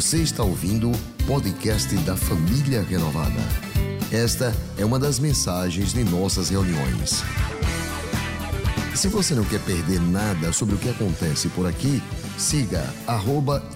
Você 0.00 0.22
está 0.22 0.42
ouvindo 0.42 0.90
o 0.90 1.26
podcast 1.26 1.94
da 2.06 2.16
Família 2.16 2.80
Renovada. 2.80 3.38
Esta 4.10 4.50
é 4.78 4.82
uma 4.82 4.98
das 4.98 5.18
mensagens 5.18 5.92
de 5.92 6.02
nossas 6.04 6.48
reuniões. 6.48 7.22
Se 8.96 9.08
você 9.08 9.34
não 9.34 9.44
quer 9.44 9.62
perder 9.62 10.00
nada 10.00 10.54
sobre 10.54 10.74
o 10.74 10.78
que 10.78 10.88
acontece 10.88 11.50
por 11.50 11.66
aqui, 11.66 12.00
siga 12.38 12.82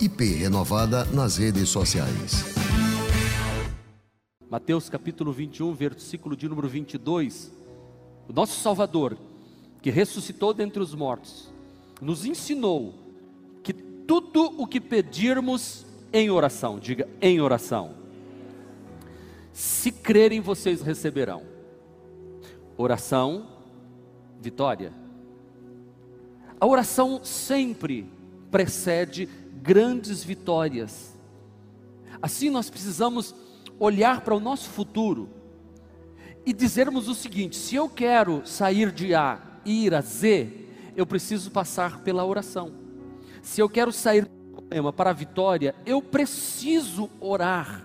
@iprenovada 0.01 1.05
nas 1.05 1.37
redes 1.37 1.69
sociais. 1.69 2.43
Mateus 4.51 4.89
capítulo 4.89 5.31
21, 5.31 5.75
versículo 5.75 6.35
de 6.35 6.49
número 6.49 6.71
22. 6.71 7.53
O 8.27 8.33
nosso 8.33 8.59
Salvador, 8.63 9.19
que 9.83 9.91
ressuscitou 9.91 10.55
dentre 10.55 10.83
os 10.83 10.95
mortos, 10.95 11.51
nos 12.01 12.25
ensinou 12.25 12.95
que 13.63 13.75
tudo 13.75 14.55
o 14.57 14.67
que 14.67 14.81
pedirmos 14.81 15.85
em 16.15 16.31
oração, 16.31 16.79
diga 16.79 17.09
em 17.21 17.41
oração, 17.41 17.97
se 19.53 19.91
crerem 19.91 20.41
vocês 20.41 20.81
receberão. 20.81 21.43
Oração, 22.77 23.49
vitória. 24.41 24.93
A 26.61 26.67
oração 26.67 27.21
sempre 27.25 28.09
precede 28.49 29.29
grandes 29.61 30.23
vitórias. 30.23 31.15
Assim 32.23 32.49
nós 32.49 32.71
precisamos 32.71 33.35
olhar 33.79 34.21
para 34.21 34.37
o 34.37 34.41
nosso 34.41 34.71
futuro 34.71 35.29
e 36.47 36.53
dizermos 36.53 37.09
o 37.09 37.15
seguinte: 37.15 37.57
se 37.57 37.75
eu 37.75 37.89
quero 37.89 38.47
sair 38.47 38.93
de 38.93 39.15
A 39.15 39.41
e 39.65 39.87
ir 39.87 39.95
a 39.95 40.01
Z, 40.01 40.49
eu 40.97 41.05
preciso 41.05 41.51
passar 41.51 42.03
pela 42.03 42.25
oração. 42.25 42.73
Se 43.43 43.61
eu 43.61 43.69
quero 43.69 43.91
sair 43.91 44.29
problema 44.65 44.93
para 44.93 45.11
a 45.11 45.13
vitória, 45.13 45.75
eu 45.85 46.01
preciso 46.01 47.11
orar. 47.21 47.85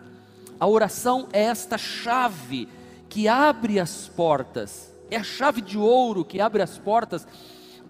A 0.59 0.67
oração 0.67 1.27
é 1.31 1.43
esta 1.43 1.77
chave 1.77 2.67
que 3.07 3.27
abre 3.27 3.79
as 3.79 4.07
portas, 4.07 4.93
é 5.11 5.17
a 5.17 5.23
chave 5.23 5.61
de 5.61 5.77
ouro 5.77 6.23
que 6.23 6.39
abre 6.39 6.61
as 6.61 6.77
portas 6.77 7.27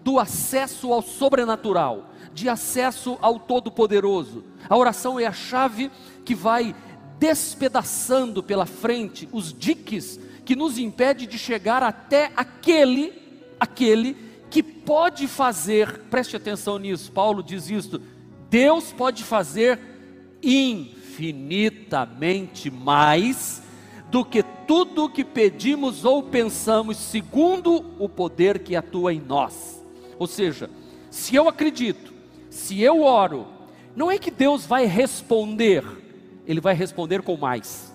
do 0.02 0.18
acesso 0.18 0.92
ao 0.92 1.02
sobrenatural, 1.02 2.10
de 2.32 2.48
acesso 2.48 3.18
ao 3.20 3.38
Todo-Poderoso. 3.38 4.44
A 4.68 4.76
oração 4.76 5.18
é 5.18 5.26
a 5.26 5.32
chave 5.32 5.90
que 6.24 6.34
vai 6.34 6.74
despedaçando 7.18 8.42
pela 8.42 8.66
frente 8.66 9.28
os 9.30 9.52
diques 9.52 10.18
que 10.44 10.56
nos 10.56 10.78
impede 10.78 11.26
de 11.26 11.38
chegar 11.38 11.82
até 11.82 12.32
aquele, 12.34 13.12
aquele 13.58 14.16
que 14.50 14.62
pode 14.62 15.28
fazer, 15.28 16.00
preste 16.10 16.34
atenção 16.34 16.78
nisso, 16.78 17.12
Paulo 17.12 17.42
diz 17.42 17.70
isto, 17.70 18.02
Deus 18.50 18.92
pode 18.92 19.24
fazer 19.24 19.80
infinitamente 20.42 22.70
mais 22.70 23.62
do 24.10 24.22
que 24.24 24.42
tudo 24.42 25.08
que 25.08 25.24
pedimos 25.24 26.04
ou 26.04 26.24
pensamos, 26.24 26.96
segundo 26.96 27.94
o 27.98 28.08
poder 28.08 28.58
que 28.58 28.74
atua 28.74 29.14
em 29.14 29.20
nós. 29.20 29.80
Ou 30.18 30.26
seja, 30.26 30.68
se 31.08 31.36
eu 31.36 31.48
acredito, 31.48 32.12
se 32.50 32.82
eu 32.82 33.02
oro, 33.02 33.46
não 33.94 34.10
é 34.10 34.18
que 34.18 34.32
Deus 34.32 34.66
vai 34.66 34.84
responder, 34.84 35.84
ele 36.44 36.60
vai 36.60 36.74
responder 36.74 37.22
com 37.22 37.36
mais. 37.36 37.94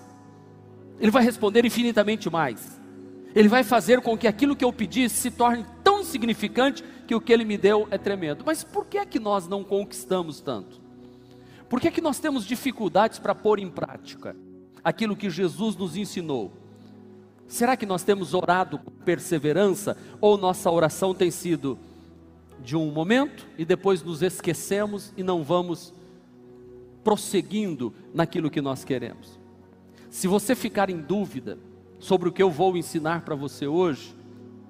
Ele 0.98 1.10
vai 1.10 1.22
responder 1.22 1.66
infinitamente 1.66 2.30
mais. 2.30 2.80
Ele 3.34 3.48
vai 3.48 3.62
fazer 3.62 4.00
com 4.00 4.16
que 4.16 4.26
aquilo 4.26 4.56
que 4.56 4.64
eu 4.64 4.72
pedi 4.72 5.10
se 5.10 5.30
torne 5.30 5.66
tão 6.06 6.16
insignificante 6.16 6.84
que 7.06 7.14
o 7.14 7.20
que 7.20 7.32
ele 7.32 7.44
me 7.44 7.58
deu 7.58 7.88
é 7.90 7.98
tremendo. 7.98 8.44
Mas 8.46 8.62
por 8.62 8.86
que 8.86 8.98
é 8.98 9.04
que 9.04 9.18
nós 9.18 9.48
não 9.48 9.64
conquistamos 9.64 10.40
tanto? 10.40 10.80
Por 11.68 11.80
que 11.80 11.88
é 11.88 11.90
que 11.90 12.00
nós 12.00 12.20
temos 12.20 12.46
dificuldades 12.46 13.18
para 13.18 13.34
pôr 13.34 13.58
em 13.58 13.68
prática 13.68 14.36
aquilo 14.84 15.16
que 15.16 15.28
Jesus 15.28 15.76
nos 15.76 15.96
ensinou? 15.96 16.52
Será 17.48 17.76
que 17.76 17.86
nós 17.86 18.02
temos 18.02 18.34
orado 18.34 18.78
com 18.78 18.90
perseverança 18.90 19.96
ou 20.20 20.38
nossa 20.38 20.70
oração 20.70 21.14
tem 21.14 21.30
sido 21.30 21.78
de 22.60 22.76
um 22.76 22.90
momento 22.90 23.46
e 23.58 23.64
depois 23.64 24.02
nos 24.02 24.22
esquecemos 24.22 25.12
e 25.16 25.22
não 25.22 25.44
vamos 25.44 25.92
prosseguindo 27.04 27.94
naquilo 28.12 28.50
que 28.50 28.60
nós 28.60 28.82
queremos. 28.82 29.38
Se 30.10 30.26
você 30.26 30.56
ficar 30.56 30.90
em 30.90 31.00
dúvida 31.00 31.56
sobre 32.00 32.28
o 32.28 32.32
que 32.32 32.42
eu 32.42 32.50
vou 32.50 32.76
ensinar 32.76 33.24
para 33.24 33.36
você 33.36 33.66
hoje, 33.66 34.12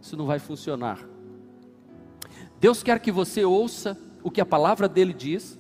isso 0.02 0.16
não 0.16 0.26
vai 0.26 0.38
funcionar. 0.38 1.15
Deus 2.60 2.82
quer 2.82 2.98
que 3.00 3.12
você 3.12 3.44
ouça 3.44 3.98
o 4.22 4.30
que 4.30 4.40
a 4.40 4.46
palavra 4.46 4.88
dele 4.88 5.12
diz 5.12 5.58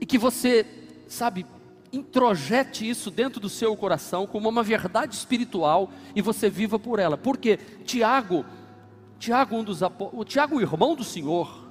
e 0.00 0.06
que 0.06 0.18
você, 0.18 0.66
sabe, 1.08 1.46
introjete 1.92 2.88
isso 2.88 3.10
dentro 3.10 3.40
do 3.40 3.48
seu 3.48 3.76
coração 3.76 4.26
como 4.26 4.48
uma 4.48 4.62
verdade 4.62 5.14
espiritual 5.14 5.90
e 6.14 6.22
você 6.22 6.48
viva 6.48 6.78
por 6.78 6.98
ela. 6.98 7.16
Porque 7.16 7.58
Tiago, 7.84 8.44
Tiago 9.18 9.56
um 9.56 9.64
dos 9.64 9.80
o 9.82 10.24
Tiago, 10.24 10.60
irmão 10.60 10.94
do 10.94 11.04
Senhor, 11.04 11.66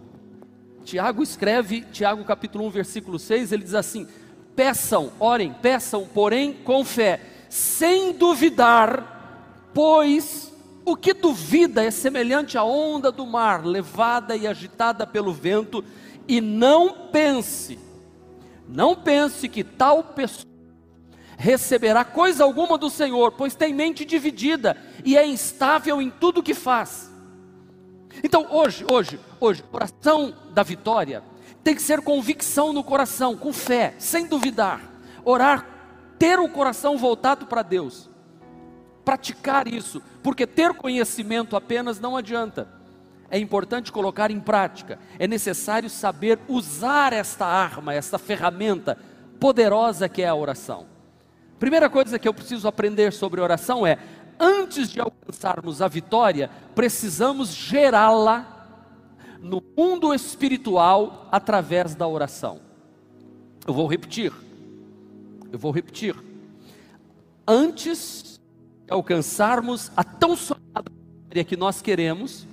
Tiago 0.83 1.23
escreve, 1.23 1.81
Tiago 1.91 2.23
capítulo 2.23 2.65
1, 2.67 2.69
versículo 2.69 3.17
6, 3.17 3.51
ele 3.51 3.63
diz 3.63 3.73
assim: 3.73 4.07
Peçam, 4.55 5.11
orem, 5.19 5.53
peçam, 5.53 6.07
porém 6.13 6.53
com 6.53 6.85
fé, 6.85 7.19
sem 7.49 8.13
duvidar, 8.13 9.71
pois 9.73 10.53
o 10.85 10.95
que 10.95 11.13
duvida 11.13 11.83
é 11.83 11.89
semelhante 11.89 12.57
à 12.57 12.63
onda 12.63 13.11
do 13.11 13.25
mar, 13.25 13.65
levada 13.65 14.35
e 14.35 14.45
agitada 14.45 15.07
pelo 15.07 15.33
vento, 15.33 15.83
e 16.27 16.39
não 16.39 17.07
pense, 17.11 17.79
não 18.67 18.95
pense 18.95 19.49
que 19.49 19.63
tal 19.63 20.03
pessoa 20.03 20.45
receberá 21.37 22.05
coisa 22.05 22.43
alguma 22.43 22.77
do 22.77 22.89
Senhor, 22.89 23.31
pois 23.31 23.55
tem 23.55 23.73
mente 23.73 24.05
dividida 24.05 24.77
e 25.03 25.17
é 25.17 25.25
instável 25.25 26.01
em 26.01 26.09
tudo 26.09 26.43
que 26.43 26.53
faz. 26.53 27.11
Então, 28.23 28.47
hoje, 28.49 28.85
hoje, 28.89 29.19
hoje, 29.39 29.63
oração 29.71 30.33
da 30.53 30.63
vitória 30.63 31.23
tem 31.63 31.75
que 31.75 31.81
ser 31.81 32.01
convicção 32.01 32.71
no 32.71 32.83
coração, 32.83 33.35
com 33.35 33.51
fé, 33.51 33.95
sem 33.97 34.27
duvidar. 34.27 34.81
Orar, 35.23 35.67
ter 36.17 36.39
o 36.39 36.47
coração 36.47 36.95
voltado 36.97 37.47
para 37.47 37.63
Deus. 37.63 38.09
Praticar 39.05 39.67
isso, 39.67 40.01
porque 40.21 40.47
ter 40.47 40.73
conhecimento 40.73 41.55
apenas 41.55 41.99
não 41.99 42.17
adianta. 42.17 42.67
É 43.29 43.39
importante 43.39 43.91
colocar 43.91 44.31
em 44.31 44.39
prática. 44.39 44.99
É 45.17 45.27
necessário 45.27 45.89
saber 45.89 46.39
usar 46.47 47.13
esta 47.13 47.45
arma, 47.45 47.93
esta 47.93 48.17
ferramenta 48.17 48.97
poderosa 49.39 50.09
que 50.09 50.21
é 50.21 50.27
a 50.27 50.35
oração. 50.35 50.87
Primeira 51.59 51.89
coisa 51.89 52.19
que 52.19 52.27
eu 52.27 52.33
preciso 52.33 52.67
aprender 52.67 53.13
sobre 53.13 53.39
oração 53.39 53.85
é: 53.85 53.97
antes 54.39 54.89
de 54.89 54.99
alcançarmos 54.99 55.81
a 55.81 55.87
vitória, 55.87 56.49
precisamos 56.73 57.49
gerá-la 57.49 58.51
no 59.39 59.63
mundo 59.77 60.13
espiritual 60.13 61.27
através 61.31 61.95
da 61.95 62.07
oração. 62.07 62.59
Eu 63.65 63.73
vou 63.73 63.87
repetir. 63.87 64.33
Eu 65.51 65.59
vou 65.59 65.71
repetir. 65.71 66.15
Antes 67.47 68.34
alcançarmos 68.89 69.91
a 69.95 70.03
tão 70.03 70.35
sonhada 70.35 70.91
vitória 70.91 71.43
que 71.43 71.57
nós 71.57 71.81
queremos, 71.81 72.47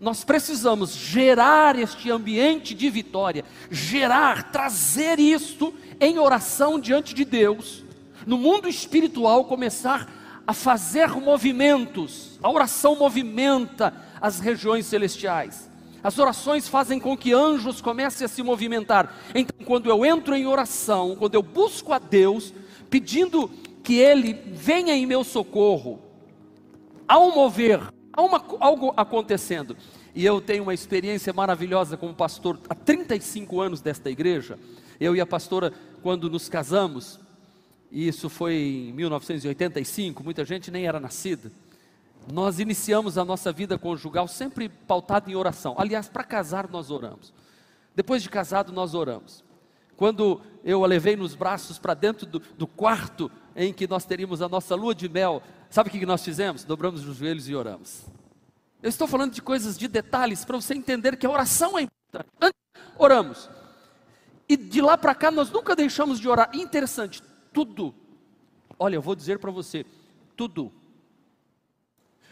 nós 0.00 0.24
precisamos 0.24 0.94
gerar 0.94 1.78
este 1.78 2.10
ambiente 2.10 2.74
de 2.74 2.88
vitória, 2.88 3.44
gerar, 3.70 4.50
trazer 4.50 5.18
isto 5.18 5.74
em 6.00 6.18
oração 6.18 6.80
diante 6.80 7.14
de 7.14 7.24
Deus, 7.24 7.84
no 8.26 8.38
mundo 8.38 8.68
espiritual 8.68 9.44
começar 9.44 10.08
a 10.46 10.52
fazer 10.52 11.08
movimentos. 11.08 12.38
A 12.42 12.50
oração 12.50 12.96
movimenta 12.96 13.92
as 14.20 14.40
regiões 14.40 14.86
celestiais. 14.86 15.70
As 16.02 16.18
orações 16.18 16.66
fazem 16.66 16.98
com 16.98 17.16
que 17.16 17.32
anjos 17.32 17.80
comecem 17.80 18.24
a 18.24 18.28
se 18.28 18.42
movimentar. 18.42 19.14
Então, 19.34 19.64
quando 19.64 19.88
eu 19.88 20.04
entro 20.04 20.34
em 20.34 20.46
oração, 20.46 21.14
quando 21.16 21.34
eu 21.36 21.42
busco 21.42 21.92
a 21.92 21.98
Deus, 21.98 22.52
pedindo 22.90 23.48
que 23.82 23.98
Ele 23.98 24.32
venha 24.32 24.94
em 24.94 25.06
meu 25.06 25.24
socorro, 25.24 26.00
há 27.06 27.18
um 27.18 27.34
mover, 27.34 27.80
há 28.12 28.22
uma, 28.22 28.44
algo 28.60 28.92
acontecendo. 28.96 29.76
E 30.14 30.24
eu 30.24 30.40
tenho 30.40 30.62
uma 30.62 30.74
experiência 30.74 31.32
maravilhosa 31.32 31.96
como 31.96 32.14
pastor 32.14 32.58
há 32.68 32.74
35 32.74 33.60
anos 33.60 33.80
desta 33.80 34.10
igreja. 34.10 34.58
Eu 35.00 35.16
e 35.16 35.20
a 35.20 35.26
pastora, 35.26 35.72
quando 36.02 36.28
nos 36.28 36.48
casamos, 36.48 37.18
e 37.90 38.06
isso 38.06 38.28
foi 38.28 38.54
em 38.88 38.92
1985, 38.92 40.22
muita 40.22 40.44
gente 40.44 40.70
nem 40.70 40.86
era 40.86 41.00
nascida. 41.00 41.50
Nós 42.30 42.60
iniciamos 42.60 43.18
a 43.18 43.24
nossa 43.24 43.52
vida 43.52 43.76
conjugal 43.78 44.28
sempre 44.28 44.68
pautada 44.68 45.30
em 45.30 45.34
oração. 45.34 45.74
Aliás, 45.76 46.08
para 46.08 46.22
casar 46.22 46.68
nós 46.68 46.90
oramos. 46.90 47.32
Depois 47.94 48.22
de 48.22 48.30
casado 48.30 48.72
nós 48.72 48.94
oramos. 48.94 49.44
Quando 49.96 50.40
eu 50.64 50.84
a 50.84 50.86
levei 50.86 51.16
nos 51.16 51.34
braços 51.34 51.78
para 51.78 51.94
dentro 51.94 52.26
do, 52.26 52.38
do, 52.38 52.66
quarto 52.66 53.30
em 53.54 53.72
que 53.72 53.86
nós 53.86 54.04
teríamos 54.04 54.42
a 54.42 54.48
nossa 54.48 54.74
lua 54.74 54.94
de 54.94 55.08
mel, 55.08 55.42
sabe 55.70 55.88
o 55.88 55.92
que 55.92 56.06
nós 56.06 56.24
fizemos? 56.24 56.64
Dobramos 56.64 57.06
os 57.06 57.16
joelhos 57.16 57.48
e 57.48 57.54
oramos. 57.54 58.04
Eu 58.82 58.88
estou 58.88 59.06
falando 59.06 59.32
de 59.32 59.40
coisas, 59.40 59.78
de 59.78 59.86
detalhes, 59.86 60.44
para 60.44 60.60
você 60.60 60.74
entender 60.74 61.16
que 61.16 61.26
a 61.26 61.30
oração 61.30 61.78
é 61.78 61.82
importante. 61.82 62.56
Oramos. 62.98 63.48
E 64.48 64.56
de 64.56 64.82
lá 64.82 64.98
para 64.98 65.14
cá 65.14 65.30
nós 65.30 65.50
nunca 65.50 65.76
deixamos 65.76 66.18
de 66.18 66.28
orar. 66.28 66.50
Interessante, 66.52 67.22
tudo. 67.52 67.94
Olha, 68.78 68.96
eu 68.96 69.02
vou 69.02 69.14
dizer 69.14 69.38
para 69.38 69.50
você, 69.50 69.86
tudo. 70.36 70.72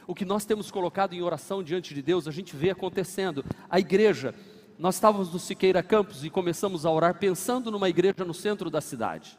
O 0.07 0.15
que 0.15 0.25
nós 0.25 0.45
temos 0.45 0.71
colocado 0.71 1.13
em 1.13 1.23
oração 1.23 1.63
diante 1.63 1.95
de 1.95 2.03
Deus, 2.03 2.27
a 2.27 2.33
gente 2.33 2.57
vê 2.57 2.71
acontecendo. 2.71 3.45
A 3.69 3.79
igreja, 3.79 4.35
nós 4.77 4.97
estávamos 4.97 5.33
no 5.33 5.39
Siqueira 5.39 5.83
Campos 5.83 6.25
e 6.25 6.31
começamos 6.31 6.85
a 6.85 6.91
orar 6.91 7.19
pensando 7.19 7.71
numa 7.71 7.89
igreja 7.89 8.25
no 8.25 8.35
centro 8.35 8.69
da 8.69 8.81
cidade. 8.81 9.39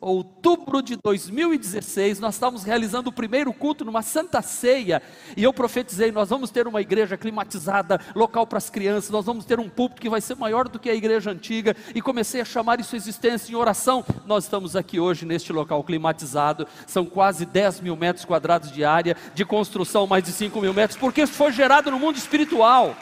outubro 0.04 0.82
de 0.82 0.98
2016, 1.02 2.20
nós 2.20 2.36
estávamos 2.36 2.64
realizando 2.64 3.10
o 3.10 3.14
primeiro 3.14 3.54
culto 3.54 3.86
numa 3.86 4.02
santa 4.02 4.42
ceia, 4.42 5.02
e 5.36 5.44
eu 5.44 5.54
profetizei: 5.54 6.12
nós 6.12 6.30
vamos 6.30 6.52
ter 6.52 6.68
uma 6.68 6.82
igreja 6.82 7.18
climatizada, 7.18 8.00
local 8.16 8.46
para 8.46 8.58
as 8.58 8.70
crianças, 8.70 9.10
nós 9.10 9.26
vamos 9.26 9.46
ter 9.46 9.60
um 9.60 9.70
púlpito 9.70 10.02
que 10.02 10.10
vai 10.10 10.22
ser 10.22 10.36
maior 10.36 10.68
do 10.68 10.80
que 10.80 10.90
a 10.90 10.96
igreja 10.96 11.32
antiga, 11.32 11.76
e 11.96 12.02
comecei 12.02 12.42
a 12.42 12.46
chamar 12.46 12.80
isso 12.80 12.96
existência 12.96 13.52
em 13.52 13.56
oração. 13.56 14.06
Nós 14.26 14.44
estamos 14.44 14.76
aqui 14.76 15.00
hoje 15.00 15.26
neste 15.26 15.54
local 15.54 15.84
climatizado, 15.84 16.68
são 16.86 17.06
quase 17.06 17.46
10 17.46 17.82
mil 17.82 17.96
metros 17.96 18.26
quadrados 18.26 18.72
de 18.72 18.84
área, 18.84 19.16
de 19.34 19.46
construção 19.46 20.06
mais 20.06 20.24
de 20.24 20.32
5 20.32 20.60
mil 20.60 20.74
metros, 20.74 21.00
porque 21.00 21.22
isso 21.22 21.34
foi 21.34 21.52
gerado 21.52 21.90
no 21.90 22.00
mundo 22.00 22.18
espiritual. 22.18 22.96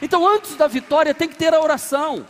Então, 0.00 0.28
antes 0.28 0.54
da 0.56 0.66
vitória, 0.66 1.14
tem 1.14 1.28
que 1.28 1.36
ter 1.36 1.54
a 1.54 1.60
oração. 1.60 2.26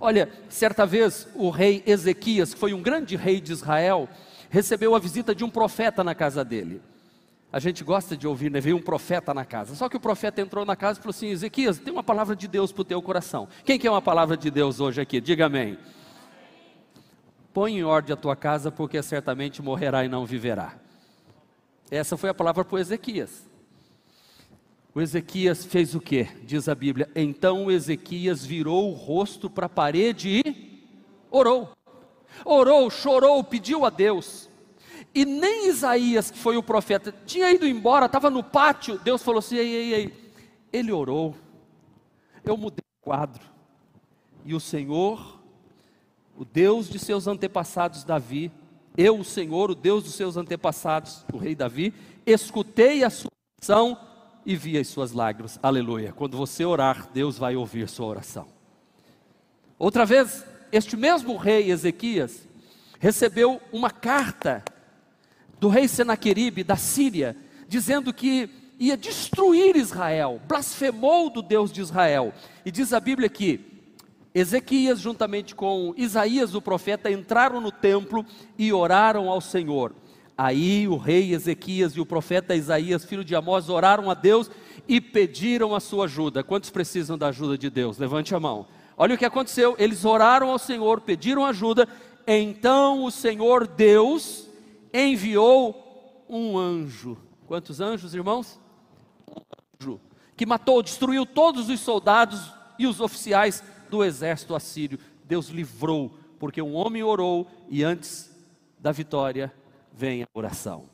Olha, 0.00 0.30
certa 0.48 0.86
vez 0.86 1.28
o 1.34 1.50
rei 1.50 1.82
Ezequias, 1.86 2.54
que 2.54 2.60
foi 2.60 2.72
um 2.72 2.82
grande 2.82 3.16
rei 3.16 3.40
de 3.40 3.52
Israel, 3.52 4.08
recebeu 4.48 4.94
a 4.94 4.98
visita 4.98 5.34
de 5.34 5.44
um 5.44 5.50
profeta 5.50 6.04
na 6.04 6.14
casa 6.14 6.44
dele. 6.44 6.80
A 7.50 7.58
gente 7.58 7.82
gosta 7.82 8.16
de 8.16 8.26
ouvir, 8.26 8.50
né? 8.50 8.60
Veio 8.60 8.76
um 8.76 8.82
profeta 8.82 9.32
na 9.32 9.44
casa. 9.44 9.74
Só 9.74 9.88
que 9.88 9.96
o 9.96 10.00
profeta 10.00 10.40
entrou 10.40 10.66
na 10.66 10.76
casa 10.76 10.98
e 10.98 11.02
falou 11.02 11.10
assim: 11.10 11.28
Ezequias, 11.28 11.78
tem 11.78 11.92
uma 11.92 12.02
palavra 12.02 12.36
de 12.36 12.46
Deus 12.46 12.72
para 12.72 12.82
o 12.82 12.84
teu 12.84 13.00
coração. 13.00 13.48
Quem 13.64 13.78
quer 13.78 13.90
uma 13.90 14.02
palavra 14.02 14.36
de 14.36 14.50
Deus 14.50 14.80
hoje 14.80 15.00
aqui? 15.00 15.20
Diga 15.20 15.46
amém. 15.46 15.78
Põe 17.54 17.78
em 17.78 17.84
ordem 17.84 18.12
a 18.12 18.16
tua 18.16 18.36
casa, 18.36 18.70
porque 18.70 19.02
certamente 19.02 19.62
morrerá 19.62 20.04
e 20.04 20.08
não 20.08 20.26
viverá. 20.26 20.74
Essa 21.90 22.18
foi 22.18 22.28
a 22.28 22.34
palavra 22.34 22.64
para 22.64 22.80
Ezequias. 22.80 23.47
O 24.98 25.00
Ezequias 25.00 25.64
fez 25.64 25.94
o 25.94 26.00
que? 26.00 26.24
Diz 26.42 26.68
a 26.68 26.74
Bíblia. 26.74 27.08
Então 27.14 27.70
Ezequias 27.70 28.44
virou 28.44 28.90
o 28.90 28.94
rosto 28.94 29.48
para 29.48 29.66
a 29.66 29.68
parede 29.68 30.42
e 30.44 30.84
orou. 31.30 31.70
Orou, 32.44 32.90
chorou, 32.90 33.44
pediu 33.44 33.84
a 33.84 33.90
Deus. 33.90 34.50
E 35.14 35.24
nem 35.24 35.68
Isaías, 35.68 36.32
que 36.32 36.38
foi 36.40 36.56
o 36.56 36.64
profeta, 36.64 37.14
tinha 37.24 37.48
ido 37.52 37.64
embora, 37.64 38.06
estava 38.06 38.28
no 38.28 38.42
pátio. 38.42 38.98
Deus 38.98 39.22
falou 39.22 39.38
assim: 39.38 39.54
ei, 39.54 39.72
ei, 39.72 39.94
ei. 39.94 40.32
Ele 40.72 40.90
orou. 40.90 41.32
Eu 42.44 42.56
mudei 42.56 42.82
o 43.00 43.04
quadro. 43.04 43.44
E 44.44 44.52
o 44.52 44.58
Senhor, 44.58 45.40
o 46.36 46.44
Deus 46.44 46.88
de 46.88 46.98
seus 46.98 47.28
antepassados, 47.28 48.02
Davi, 48.02 48.50
eu, 48.96 49.20
o 49.20 49.24
Senhor, 49.24 49.70
o 49.70 49.76
Deus 49.76 50.02
dos 50.02 50.14
seus 50.14 50.36
antepassados, 50.36 51.24
o 51.32 51.36
rei 51.36 51.54
Davi, 51.54 51.94
escutei 52.26 53.04
a 53.04 53.10
sua 53.10 53.30
oração 53.60 54.07
e 54.48 54.56
vi 54.56 54.78
as 54.78 54.88
suas 54.88 55.12
lágrimas. 55.12 55.58
Aleluia. 55.62 56.10
Quando 56.10 56.34
você 56.34 56.64
orar, 56.64 57.10
Deus 57.12 57.36
vai 57.36 57.54
ouvir 57.54 57.86
sua 57.86 58.06
oração. 58.06 58.46
Outra 59.78 60.06
vez, 60.06 60.42
este 60.72 60.96
mesmo 60.96 61.36
rei 61.36 61.70
Ezequias 61.70 62.48
recebeu 62.98 63.60
uma 63.70 63.90
carta 63.90 64.64
do 65.60 65.68
rei 65.68 65.86
Senaqueribe 65.86 66.64
da 66.64 66.76
Síria, 66.76 67.36
dizendo 67.68 68.10
que 68.10 68.48
ia 68.78 68.96
destruir 68.96 69.76
Israel, 69.76 70.40
blasfemou 70.48 71.28
do 71.28 71.42
Deus 71.42 71.70
de 71.70 71.82
Israel. 71.82 72.32
E 72.64 72.70
diz 72.70 72.94
a 72.94 73.00
Bíblia 73.00 73.28
que 73.28 73.60
Ezequias, 74.34 74.98
juntamente 74.98 75.54
com 75.54 75.92
Isaías, 75.94 76.54
o 76.54 76.62
profeta, 76.62 77.10
entraram 77.10 77.60
no 77.60 77.70
templo 77.70 78.24
e 78.56 78.72
oraram 78.72 79.28
ao 79.28 79.42
Senhor. 79.42 79.94
Aí 80.38 80.86
o 80.86 80.96
rei 80.96 81.34
Ezequias 81.34 81.94
e 81.94 82.00
o 82.00 82.06
profeta 82.06 82.54
Isaías, 82.54 83.04
filho 83.04 83.24
de 83.24 83.34
Amós, 83.34 83.68
oraram 83.68 84.08
a 84.08 84.14
Deus 84.14 84.48
e 84.86 85.00
pediram 85.00 85.74
a 85.74 85.80
sua 85.80 86.04
ajuda. 86.04 86.44
Quantos 86.44 86.70
precisam 86.70 87.18
da 87.18 87.26
ajuda 87.26 87.58
de 87.58 87.68
Deus? 87.68 87.98
Levante 87.98 88.32
a 88.36 88.38
mão. 88.38 88.68
Olha 88.96 89.16
o 89.16 89.18
que 89.18 89.24
aconteceu. 89.24 89.74
Eles 89.80 90.04
oraram 90.04 90.50
ao 90.50 90.58
Senhor, 90.60 91.00
pediram 91.00 91.44
ajuda. 91.44 91.88
Então 92.24 93.02
o 93.02 93.10
Senhor 93.10 93.66
Deus 93.66 94.46
enviou 94.94 96.24
um 96.28 96.56
anjo. 96.56 97.18
Quantos 97.48 97.80
anjos, 97.80 98.14
irmãos? 98.14 98.60
Um 99.28 99.42
anjo 99.80 100.00
que 100.36 100.46
matou, 100.46 100.84
destruiu 100.84 101.26
todos 101.26 101.68
os 101.68 101.80
soldados 101.80 102.52
e 102.78 102.86
os 102.86 103.00
oficiais 103.00 103.60
do 103.90 104.04
exército 104.04 104.54
assírio. 104.54 105.00
Deus 105.24 105.48
livrou, 105.48 106.16
porque 106.38 106.62
um 106.62 106.76
homem 106.76 107.02
orou 107.02 107.48
e 107.68 107.82
antes 107.82 108.30
da 108.78 108.92
vitória 108.92 109.52
vem 109.98 110.22
a 110.22 110.28
oração. 110.32 110.88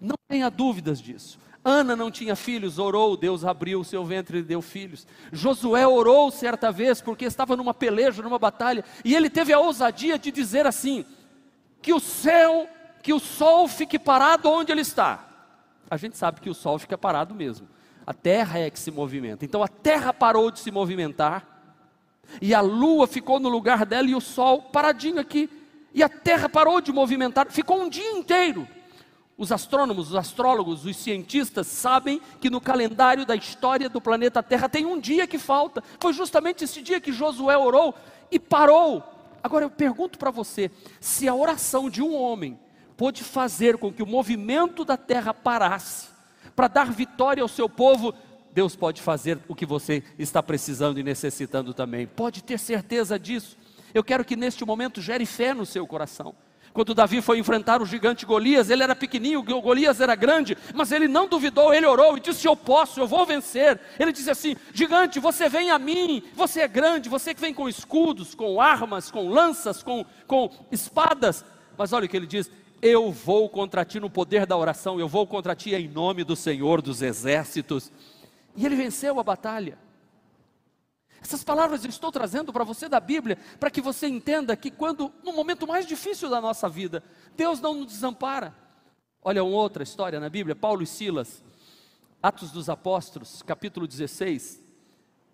Não 0.00 0.14
tenha 0.28 0.48
dúvidas 0.48 1.02
disso. 1.02 1.36
Ana 1.64 1.96
não 1.96 2.12
tinha 2.12 2.36
filhos, 2.36 2.78
orou, 2.78 3.16
Deus 3.16 3.44
abriu 3.44 3.80
o 3.80 3.84
seu 3.84 4.04
ventre 4.04 4.38
e 4.38 4.42
deu 4.42 4.62
filhos. 4.62 5.04
Josué 5.32 5.84
orou 5.84 6.30
certa 6.30 6.70
vez 6.70 7.00
porque 7.00 7.24
estava 7.24 7.56
numa 7.56 7.74
peleja, 7.74 8.22
numa 8.22 8.38
batalha, 8.38 8.84
e 9.04 9.16
ele 9.16 9.28
teve 9.28 9.52
a 9.52 9.58
ousadia 9.58 10.16
de 10.16 10.30
dizer 10.30 10.64
assim: 10.64 11.04
que 11.82 11.92
o 11.92 11.98
céu, 11.98 12.68
que 13.02 13.12
o 13.12 13.18
sol 13.18 13.66
fique 13.66 13.98
parado 13.98 14.48
onde 14.48 14.70
ele 14.70 14.82
está. 14.82 15.24
A 15.90 15.96
gente 15.96 16.16
sabe 16.16 16.40
que 16.40 16.48
o 16.48 16.54
sol 16.54 16.78
fica 16.78 16.96
parado 16.96 17.34
mesmo. 17.34 17.66
A 18.06 18.14
terra 18.14 18.60
é 18.60 18.70
que 18.70 18.78
se 18.78 18.92
movimenta. 18.92 19.44
Então 19.44 19.60
a 19.60 19.68
terra 19.68 20.12
parou 20.12 20.52
de 20.52 20.60
se 20.60 20.70
movimentar, 20.70 21.44
e 22.40 22.54
a 22.54 22.60
lua 22.60 23.08
ficou 23.08 23.40
no 23.40 23.48
lugar 23.48 23.84
dela 23.84 24.08
e 24.08 24.14
o 24.14 24.20
sol 24.20 24.62
paradinho 24.62 25.18
aqui 25.18 25.50
e 25.96 26.02
a 26.02 26.10
Terra 26.10 26.46
parou 26.46 26.78
de 26.82 26.92
movimentar, 26.92 27.50
ficou 27.50 27.80
um 27.80 27.88
dia 27.88 28.12
inteiro. 28.12 28.68
Os 29.38 29.50
astrônomos, 29.50 30.10
os 30.10 30.14
astrólogos, 30.14 30.84
os 30.84 30.94
cientistas 30.94 31.66
sabem 31.66 32.20
que 32.38 32.50
no 32.50 32.60
calendário 32.60 33.24
da 33.24 33.34
história 33.34 33.88
do 33.88 33.98
planeta 33.98 34.42
Terra 34.42 34.68
tem 34.68 34.84
um 34.84 35.00
dia 35.00 35.26
que 35.26 35.38
falta. 35.38 35.82
Foi 35.98 36.12
justamente 36.12 36.64
esse 36.64 36.82
dia 36.82 37.00
que 37.00 37.12
Josué 37.12 37.56
orou 37.56 37.94
e 38.30 38.38
parou. 38.38 39.02
Agora 39.42 39.64
eu 39.64 39.70
pergunto 39.70 40.18
para 40.18 40.30
você: 40.30 40.70
se 41.00 41.26
a 41.26 41.34
oração 41.34 41.88
de 41.88 42.02
um 42.02 42.14
homem 42.14 42.58
pôde 42.94 43.24
fazer 43.24 43.78
com 43.78 43.90
que 43.90 44.02
o 44.02 44.06
movimento 44.06 44.84
da 44.84 44.98
terra 44.98 45.32
parasse, 45.32 46.08
para 46.54 46.68
dar 46.68 46.92
vitória 46.92 47.42
ao 47.42 47.48
seu 47.48 47.70
povo, 47.70 48.12
Deus 48.52 48.76
pode 48.76 49.00
fazer 49.00 49.38
o 49.48 49.54
que 49.54 49.64
você 49.64 50.02
está 50.18 50.42
precisando 50.42 51.00
e 51.00 51.02
necessitando 51.02 51.72
também. 51.72 52.06
Pode 52.06 52.42
ter 52.44 52.58
certeza 52.58 53.18
disso. 53.18 53.56
Eu 53.96 54.04
quero 54.04 54.26
que 54.26 54.36
neste 54.36 54.62
momento 54.62 55.00
gere 55.00 55.24
fé 55.24 55.54
no 55.54 55.64
seu 55.64 55.86
coração. 55.86 56.34
Quando 56.74 56.92
Davi 56.92 57.22
foi 57.22 57.38
enfrentar 57.38 57.80
o 57.80 57.86
gigante 57.86 58.26
Golias, 58.26 58.68
ele 58.68 58.82
era 58.82 58.94
pequenininho, 58.94 59.42
Golias 59.42 60.02
era 60.02 60.14
grande, 60.14 60.54
mas 60.74 60.92
ele 60.92 61.08
não 61.08 61.26
duvidou, 61.26 61.72
ele 61.72 61.86
orou 61.86 62.14
e 62.18 62.20
disse: 62.20 62.46
Eu 62.46 62.54
posso, 62.54 63.00
eu 63.00 63.06
vou 63.06 63.24
vencer. 63.24 63.80
Ele 63.98 64.12
disse 64.12 64.30
assim: 64.30 64.54
Gigante, 64.74 65.18
você 65.18 65.48
vem 65.48 65.70
a 65.70 65.78
mim, 65.78 66.22
você 66.34 66.60
é 66.60 66.68
grande, 66.68 67.08
você 67.08 67.32
que 67.32 67.40
vem 67.40 67.54
com 67.54 67.70
escudos, 67.70 68.34
com 68.34 68.60
armas, 68.60 69.10
com 69.10 69.30
lanças, 69.30 69.82
com, 69.82 70.04
com 70.26 70.50
espadas. 70.70 71.42
Mas 71.78 71.94
olha 71.94 72.04
o 72.04 72.08
que 72.10 72.18
ele 72.18 72.26
diz: 72.26 72.50
Eu 72.82 73.10
vou 73.10 73.48
contra 73.48 73.82
ti 73.82 73.98
no 73.98 74.10
poder 74.10 74.44
da 74.44 74.58
oração, 74.58 75.00
eu 75.00 75.08
vou 75.08 75.26
contra 75.26 75.56
ti 75.56 75.74
em 75.74 75.88
nome 75.88 76.22
do 76.22 76.36
Senhor 76.36 76.82
dos 76.82 77.00
exércitos. 77.00 77.90
E 78.54 78.66
ele 78.66 78.76
venceu 78.76 79.18
a 79.18 79.24
batalha. 79.24 79.85
Essas 81.26 81.42
palavras 81.42 81.82
eu 81.82 81.90
estou 81.90 82.12
trazendo 82.12 82.52
para 82.52 82.62
você 82.62 82.88
da 82.88 83.00
Bíblia, 83.00 83.36
para 83.58 83.68
que 83.68 83.80
você 83.80 84.06
entenda 84.06 84.56
que 84.56 84.70
quando, 84.70 85.12
no 85.24 85.32
momento 85.32 85.66
mais 85.66 85.84
difícil 85.84 86.30
da 86.30 86.40
nossa 86.40 86.68
vida, 86.68 87.02
Deus 87.36 87.60
não 87.60 87.74
nos 87.74 87.88
desampara. 87.88 88.54
Olha 89.20 89.42
uma 89.42 89.56
outra 89.56 89.82
história 89.82 90.20
na 90.20 90.28
Bíblia, 90.28 90.54
Paulo 90.54 90.84
e 90.84 90.86
Silas, 90.86 91.42
Atos 92.22 92.52
dos 92.52 92.68
Apóstolos, 92.68 93.42
capítulo 93.42 93.88
16, 93.88 94.62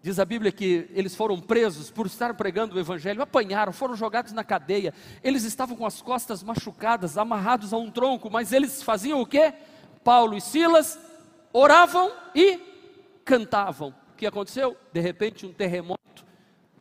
diz 0.00 0.18
a 0.18 0.24
Bíblia 0.24 0.50
que 0.50 0.88
eles 0.94 1.14
foram 1.14 1.38
presos 1.38 1.90
por 1.90 2.06
estar 2.06 2.32
pregando 2.32 2.74
o 2.74 2.80
Evangelho, 2.80 3.20
apanharam, 3.20 3.70
foram 3.70 3.94
jogados 3.94 4.32
na 4.32 4.42
cadeia, 4.42 4.94
eles 5.22 5.44
estavam 5.44 5.76
com 5.76 5.84
as 5.84 6.00
costas 6.00 6.42
machucadas, 6.42 7.18
amarrados 7.18 7.74
a 7.74 7.76
um 7.76 7.90
tronco, 7.90 8.30
mas 8.30 8.50
eles 8.50 8.82
faziam 8.82 9.20
o 9.20 9.26
quê? 9.26 9.52
Paulo 10.02 10.38
e 10.38 10.40
Silas 10.40 10.98
oravam 11.52 12.10
e 12.34 12.58
cantavam. 13.26 13.94
O 14.12 14.16
que 14.16 14.26
aconteceu? 14.26 14.76
De 14.92 15.00
repente, 15.00 15.44
um 15.46 15.52
terremoto 15.52 16.24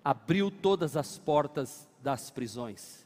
abriu 0.03 0.51
todas 0.51 0.95
as 0.95 1.17
portas 1.17 1.87
das 2.03 2.29
prisões. 2.29 3.05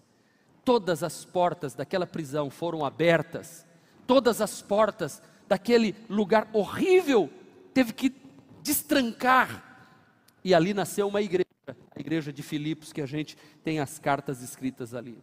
Todas 0.63 1.03
as 1.03 1.23
portas 1.23 1.73
daquela 1.73 2.07
prisão 2.07 2.49
foram 2.49 2.83
abertas, 2.83 3.65
todas 4.07 4.41
as 4.41 4.61
portas 4.61 5.21
daquele 5.47 5.95
lugar 6.09 6.49
horrível 6.53 7.29
teve 7.73 7.93
que 7.93 8.13
destrancar. 8.63 9.63
E 10.43 10.53
ali 10.53 10.73
nasceu 10.73 11.07
uma 11.07 11.21
igreja, 11.21 11.45
a 11.95 11.99
igreja 11.99 12.33
de 12.33 12.41
Filipos, 12.41 12.91
que 12.91 13.01
a 13.01 13.05
gente 13.05 13.37
tem 13.63 13.79
as 13.79 13.99
cartas 13.99 14.41
escritas 14.41 14.95
ali. 14.95 15.17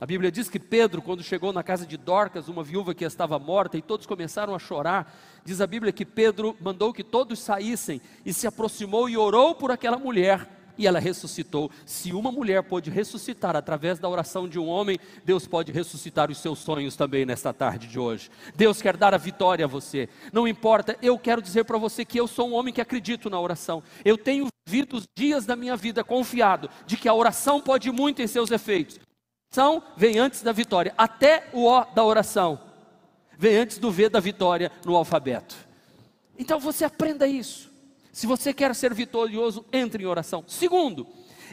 A 0.00 0.06
Bíblia 0.06 0.32
diz 0.32 0.48
que 0.48 0.58
Pedro, 0.58 1.00
quando 1.00 1.22
chegou 1.22 1.52
na 1.52 1.62
casa 1.62 1.86
de 1.86 1.96
Dorcas, 1.96 2.48
uma 2.48 2.64
viúva 2.64 2.94
que 2.94 3.04
estava 3.04 3.38
morta, 3.38 3.76
e 3.78 3.82
todos 3.82 4.06
começaram 4.06 4.54
a 4.54 4.58
chorar, 4.58 5.14
diz 5.44 5.60
a 5.60 5.66
Bíblia 5.66 5.92
que 5.92 6.04
Pedro 6.04 6.56
mandou 6.60 6.92
que 6.92 7.04
todos 7.04 7.38
saíssem 7.38 8.00
e 8.26 8.32
se 8.32 8.46
aproximou 8.46 9.08
e 9.08 9.16
orou 9.16 9.54
por 9.54 9.70
aquela 9.70 9.98
mulher 9.98 10.48
e 10.76 10.86
ela 10.86 10.98
ressuscitou. 10.98 11.70
Se 11.84 12.12
uma 12.12 12.32
mulher 12.32 12.62
pôde 12.62 12.90
ressuscitar 12.90 13.56
através 13.56 13.98
da 13.98 14.08
oração 14.08 14.48
de 14.48 14.58
um 14.58 14.66
homem, 14.66 14.98
Deus 15.24 15.46
pode 15.46 15.70
ressuscitar 15.70 16.30
os 16.30 16.38
seus 16.38 16.58
sonhos 16.58 16.96
também 16.96 17.24
nesta 17.24 17.52
tarde 17.52 17.86
de 17.86 17.98
hoje. 17.98 18.30
Deus 18.54 18.80
quer 18.80 18.96
dar 18.96 19.14
a 19.14 19.18
vitória 19.18 19.64
a 19.64 19.68
você. 19.68 20.08
Não 20.32 20.48
importa, 20.48 20.96
eu 21.02 21.18
quero 21.18 21.42
dizer 21.42 21.64
para 21.64 21.78
você 21.78 22.04
que 22.04 22.18
eu 22.18 22.26
sou 22.26 22.48
um 22.48 22.54
homem 22.54 22.72
que 22.72 22.80
acredito 22.80 23.30
na 23.30 23.40
oração. 23.40 23.82
Eu 24.04 24.16
tenho 24.16 24.48
vivido 24.66 24.96
os 24.96 25.06
dias 25.14 25.44
da 25.44 25.56
minha 25.56 25.76
vida 25.76 26.02
confiado 26.02 26.68
de 26.86 26.96
que 26.96 27.08
a 27.08 27.14
oração 27.14 27.60
pode 27.60 27.90
muito 27.90 28.22
em 28.22 28.26
seus 28.26 28.50
efeitos. 28.50 28.98
Oração 29.52 29.82
vem 29.98 30.18
antes 30.18 30.40
da 30.40 30.50
vitória, 30.50 30.94
até 30.96 31.46
o 31.52 31.66
O 31.66 31.84
da 31.84 32.02
oração 32.02 32.58
vem 33.36 33.54
antes 33.56 33.76
do 33.76 33.90
V 33.90 34.08
da 34.08 34.18
vitória 34.18 34.72
no 34.82 34.96
alfabeto. 34.96 35.54
Então 36.38 36.58
você 36.58 36.86
aprenda 36.86 37.26
isso. 37.26 37.70
Se 38.10 38.26
você 38.26 38.54
quer 38.54 38.74
ser 38.74 38.94
vitorioso, 38.94 39.62
entre 39.70 40.04
em 40.04 40.06
oração. 40.06 40.42
Segundo, 40.46 41.06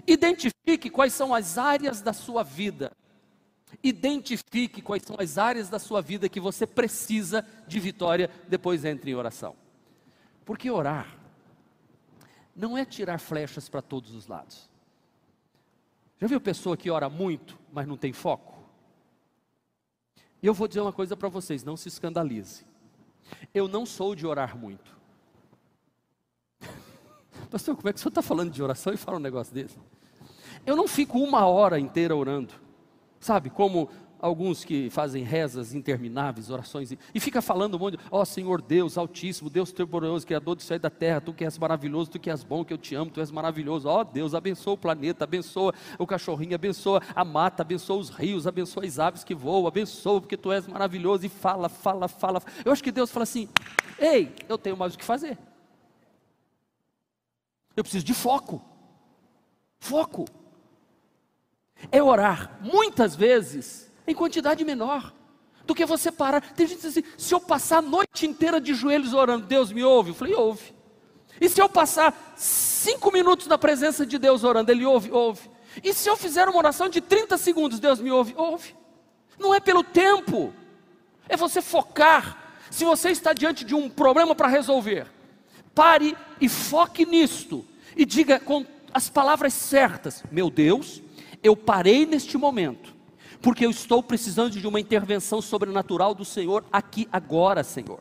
identifique 0.08 0.90
quais 0.90 1.12
são 1.12 1.36
as 1.36 1.58
áreas 1.58 2.00
da 2.00 2.14
sua 2.14 2.42
vida. 2.42 2.94
Identifique 3.84 4.82
quais 4.82 5.04
são 5.04 5.18
as 5.20 5.38
áreas 5.38 5.68
da 5.68 5.78
sua 5.78 6.02
vida 6.02 6.30
que 6.30 6.40
você 6.40 6.66
precisa 6.66 7.46
de 7.68 7.82
vitória, 7.82 8.30
depois 8.48 8.86
entre 8.86 9.12
em 9.12 9.16
oração. 9.16 9.58
Porque 10.46 10.72
orar 10.72 11.18
não 12.56 12.78
é 12.78 12.86
tirar 12.86 13.20
flechas 13.20 13.68
para 13.68 13.82
todos 13.82 14.16
os 14.16 14.26
lados. 14.26 14.69
Já 16.20 16.28
viu 16.28 16.42
pessoa 16.42 16.76
que 16.76 16.90
ora 16.90 17.10
muito, 17.10 17.58
mas 17.72 17.88
não 17.88 17.96
tem 17.96 18.12
foco? 18.12 18.60
E 20.42 20.48
eu 20.48 20.54
vou 20.54 20.68
dizer 20.68 20.82
uma 20.82 20.92
coisa 20.92 21.16
para 21.16 21.30
vocês, 21.30 21.64
não 21.64 21.78
se 21.78 21.88
escandalize. 21.88 22.66
Eu 23.54 23.68
não 23.68 23.86
sou 23.86 24.16
de 24.16 24.28
orar 24.28 24.58
muito. 24.58 24.98
Pastor, 27.50 27.76
como 27.76 27.90
é 27.90 27.94
que 27.94 28.00
o 28.00 28.02
senhor 28.02 28.10
está 28.10 28.22
falando 28.22 28.52
de 28.52 28.62
oração 28.62 28.94
e 28.94 28.98
fala 28.98 29.18
um 29.18 29.22
negócio 29.22 29.54
desse? 29.54 29.78
Eu 30.66 30.76
não 30.76 30.88
fico 30.88 31.20
uma 31.20 31.46
hora 31.46 31.80
inteira 31.80 32.16
orando, 32.16 32.54
sabe? 33.20 33.50
Como 33.50 33.90
alguns 34.20 34.64
que 34.64 34.90
fazem 34.90 35.24
rezas 35.24 35.74
intermináveis, 35.74 36.50
orações, 36.50 36.92
e 37.14 37.20
fica 37.20 37.42
falando 37.42 37.76
um 37.76 37.80
monte 37.80 37.98
ó 38.12 38.22
oh, 38.22 38.26
Senhor 38.26 38.62
Deus 38.62 38.98
Altíssimo, 38.98 39.50
Deus 39.50 39.72
Todo-Poderoso, 39.72 40.26
Criador 40.26 40.56
do 40.56 40.62
céu 40.62 40.76
e 40.76 40.80
da 40.80 40.90
terra, 40.90 41.22
Tu 41.22 41.34
que 41.34 41.46
és 41.46 41.58
maravilhoso, 41.58 42.12
Tu 42.12 42.20
que 42.20 42.30
és 42.30 42.44
bom, 42.44 42.64
que 42.66 42.74
eu 42.74 42.78
te 42.78 42.96
amo, 42.96 43.12
Tu 43.12 43.22
és 43.22 43.32
maravilhoso, 43.32 43.88
ó 43.88 44.02
oh, 44.02 44.04
Deus, 44.04 44.36
abençoa 44.36 44.74
o 44.74 44.78
planeta, 44.78 45.24
abençoa 45.24 45.74
o 45.98 46.06
cachorrinho, 46.06 46.56
abençoa 46.56 47.02
a 47.16 47.24
mata, 47.24 47.64
abençoa 47.64 47.98
os 47.98 48.10
rios, 48.10 48.46
abençoa 48.46 48.86
as 48.86 49.00
aves 49.00 49.24
que 49.24 49.34
voam, 49.34 49.68
abençoa 49.68 50.22
porque 50.22 50.38
Tu 50.38 50.52
és 50.52 50.68
maravilhoso, 50.68 51.26
e 51.26 51.30
fala, 51.30 51.70
fala, 51.70 52.08
fala, 52.08 52.42
eu 52.66 52.72
acho 52.72 52.84
que 52.84 52.92
Deus 52.92 53.12
fala 53.12 53.24
assim, 53.24 53.48
ei, 53.98 54.36
eu 54.48 54.58
tenho 54.58 54.78
mais 54.78 54.96
o 54.96 54.98
que 54.98 55.06
fazer, 55.06 55.38
eu 57.76 57.84
preciso 57.84 58.04
de 58.04 58.14
foco. 58.14 58.62
Foco. 59.80 60.26
É 61.92 62.04
orar, 62.04 62.60
muitas 62.62 63.16
vezes, 63.16 63.89
em 64.12 64.16
quantidade 64.16 64.64
menor 64.64 65.14
do 65.66 65.76
que 65.76 65.86
você 65.86 66.12
parar. 66.12 66.42
Tem 66.42 66.68
gente 66.68 66.82
que 66.82 66.88
diz 66.88 66.98
assim: 66.98 67.08
se 67.18 67.34
eu 67.34 67.40
passar 67.40 67.78
a 67.78 67.82
noite 67.82 68.26
inteira 68.26 68.60
de 68.60 68.74
joelhos 68.74 69.14
orando, 69.14 69.46
Deus 69.46 69.72
me 69.72 69.84
ouve? 69.84 70.12
Eu 70.12 70.16
falei: 70.16 70.34
ouve. 70.34 70.74
E 71.40 71.48
se 71.48 71.62
eu 71.62 71.70
passar 71.70 72.34
cinco 72.36 73.12
minutos 73.12 73.48
na 73.48 73.58
presença 73.58 74.06
de 74.06 74.18
Deus 74.18 74.44
orando, 74.44 74.72
Ele 74.72 74.86
ouve? 74.86 75.12
Ouve. 75.12 75.50
E 75.84 75.94
se 75.94 76.10
eu 76.10 76.18
fizer 76.18 76.48
uma 76.48 76.58
oração 76.58 76.90
de 76.90 77.00
30 77.00 77.38
segundos, 77.38 77.80
Deus 77.80 78.00
me 78.00 78.12
ouve? 78.12 78.34
Ouve. 78.36 78.76
Não 79.38 79.54
é 79.54 79.60
pelo 79.60 79.84
tempo, 79.84 80.54
é 81.28 81.38
você 81.38 81.62
focar. 81.62 82.38
Se 82.70 82.84
você 82.84 83.10
está 83.10 83.34
diante 83.34 83.64
de 83.64 83.74
um 83.74 83.90
problema 83.90 84.36
para 84.36 84.48
resolver, 84.48 85.08
pare 85.74 86.16
e 86.42 86.50
foque 86.50 87.06
nisto 87.06 87.66
e 87.96 88.06
diga 88.06 88.40
com 88.40 88.66
as 88.94 89.10
palavras 89.10 89.54
certas: 89.54 90.24
Meu 90.32 90.50
Deus, 90.50 91.02
eu 91.42 91.56
parei 91.56 92.06
neste 92.06 92.38
momento, 92.38 92.94
porque 93.42 93.66
eu 93.66 93.70
estou 93.70 94.04
precisando 94.04 94.60
de 94.60 94.68
uma 94.68 94.80
intervenção 94.80 95.42
sobrenatural 95.42 96.14
do 96.14 96.26
Senhor 96.26 96.66
aqui 96.72 97.08
agora, 97.12 97.64
Senhor. 97.64 98.00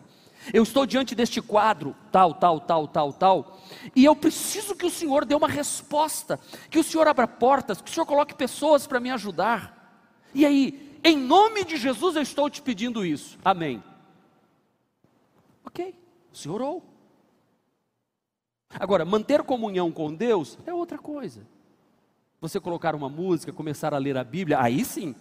Eu 0.53 0.63
estou 0.63 0.87
diante 0.87 1.15
deste 1.15 1.43
quadro, 1.43 1.95
tal, 2.11 2.35
tal, 2.35 2.61
tal, 2.61 2.89
tal, 2.89 3.13
tal, 3.13 3.59
e 3.95 4.05
eu 4.05 4.17
preciso 4.17 4.75
que 4.75 4.87
o 4.87 4.91
Senhor 4.91 5.25
dê 5.25 5.35
uma 5.35 5.49
resposta, 5.49 6.41
que 6.71 6.79
o 6.79 6.85
Senhor 6.85 7.07
abra 7.07 7.29
portas, 7.29 7.81
que 7.81 7.91
o 7.91 7.93
Senhor 7.93 8.07
coloque 8.07 8.35
pessoas 8.35 8.87
para 8.87 9.01
me 9.01 9.11
ajudar. 9.11 9.77
E 10.35 10.47
aí, 10.47 10.99
em 11.05 11.17
nome 11.17 11.65
de 11.65 11.77
Jesus 11.77 12.17
eu 12.17 12.23
estou 12.23 12.49
te 12.49 12.63
pedindo 12.63 13.05
isso. 13.05 13.39
Amém. 13.45 13.83
Ok, 15.65 15.95
o 16.33 16.37
Senhor 16.37 16.55
orou. 16.55 16.83
Agora, 18.71 19.05
manter 19.05 19.43
comunhão 19.43 19.91
com 19.91 20.15
Deus 20.15 20.59
é 20.67 20.73
outra 20.73 20.99
coisa. 20.99 21.47
Você 22.41 22.61
colocar 22.61 22.95
uma 22.95 23.09
música, 23.09 23.53
começar 23.53 23.93
a 23.93 23.99
ler 23.99 24.17
a 24.17 24.23
Bíblia, 24.23 24.61
aí 24.61 24.85
sim, 24.85 25.15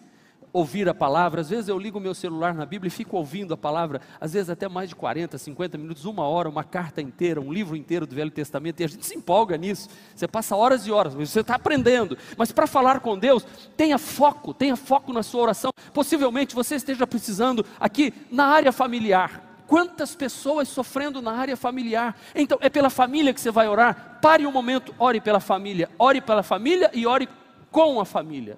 ouvir 0.58 0.88
a 0.90 0.94
palavra. 0.94 1.42
Às 1.42 1.50
vezes 1.50 1.68
eu 1.68 1.78
ligo 1.78 2.00
meu 2.00 2.14
celular 2.14 2.54
na 2.54 2.66
Bíblia 2.66 2.88
e 2.88 2.92
fico 2.92 3.18
ouvindo 3.18 3.54
a 3.54 3.58
palavra, 3.58 4.02
às 4.20 4.34
vezes 4.34 4.50
até 4.50 4.68
mais 4.68 4.90
de 4.90 4.96
40, 4.96 5.38
50 5.38 5.78
minutos, 5.78 6.06
uma 6.06 6.24
hora, 6.24 6.50
uma 6.50 6.64
carta 6.64 7.02
inteira, 7.02 7.40
um 7.40 7.52
livro 7.52 7.76
inteiro 7.76 8.08
do 8.08 8.16
Velho 8.16 8.32
Testamento, 8.32 8.80
e 8.80 8.84
a 8.84 8.88
gente 8.88 9.06
se 9.06 9.16
empolga 9.16 9.58
nisso. 9.58 9.90
Você 10.16 10.28
passa 10.28 10.56
horas 10.56 10.88
e 10.88 10.92
horas, 10.92 11.14
você 11.14 11.42
está 11.42 11.56
aprendendo. 11.56 12.18
Mas 12.38 12.52
para 12.52 12.68
falar 12.68 13.00
com 13.00 13.18
Deus, 13.18 13.46
tenha 13.76 13.98
foco, 13.98 14.54
tenha 14.54 14.76
foco 14.76 15.14
na 15.14 15.24
sua 15.24 15.44
oração. 15.44 15.72
Possivelmente 15.94 16.56
você 16.56 16.76
esteja 16.76 17.06
precisando 17.06 17.66
aqui 17.80 18.14
na 18.32 18.46
área 18.46 18.72
familiar 18.72 19.48
Quantas 19.68 20.16
pessoas 20.16 20.70
sofrendo 20.70 21.22
na 21.22 21.34
área 21.34 21.58
familiar? 21.58 22.16
Então, 22.34 22.58
é 22.62 22.70
pela 22.70 22.90
família 22.90 23.34
que 23.34 23.42
você 23.42 23.52
vai 23.52 23.68
orar? 23.68 24.18
Pare 24.22 24.48
um 24.48 24.52
momento, 24.52 24.96
ore 24.98 25.20
pela 25.20 25.42
família. 25.42 25.90
Ore 26.00 26.22
pela 26.22 26.42
família 26.42 26.90
e 26.94 27.06
ore 27.06 27.28
com 27.70 28.00
a 28.00 28.06
família. 28.06 28.58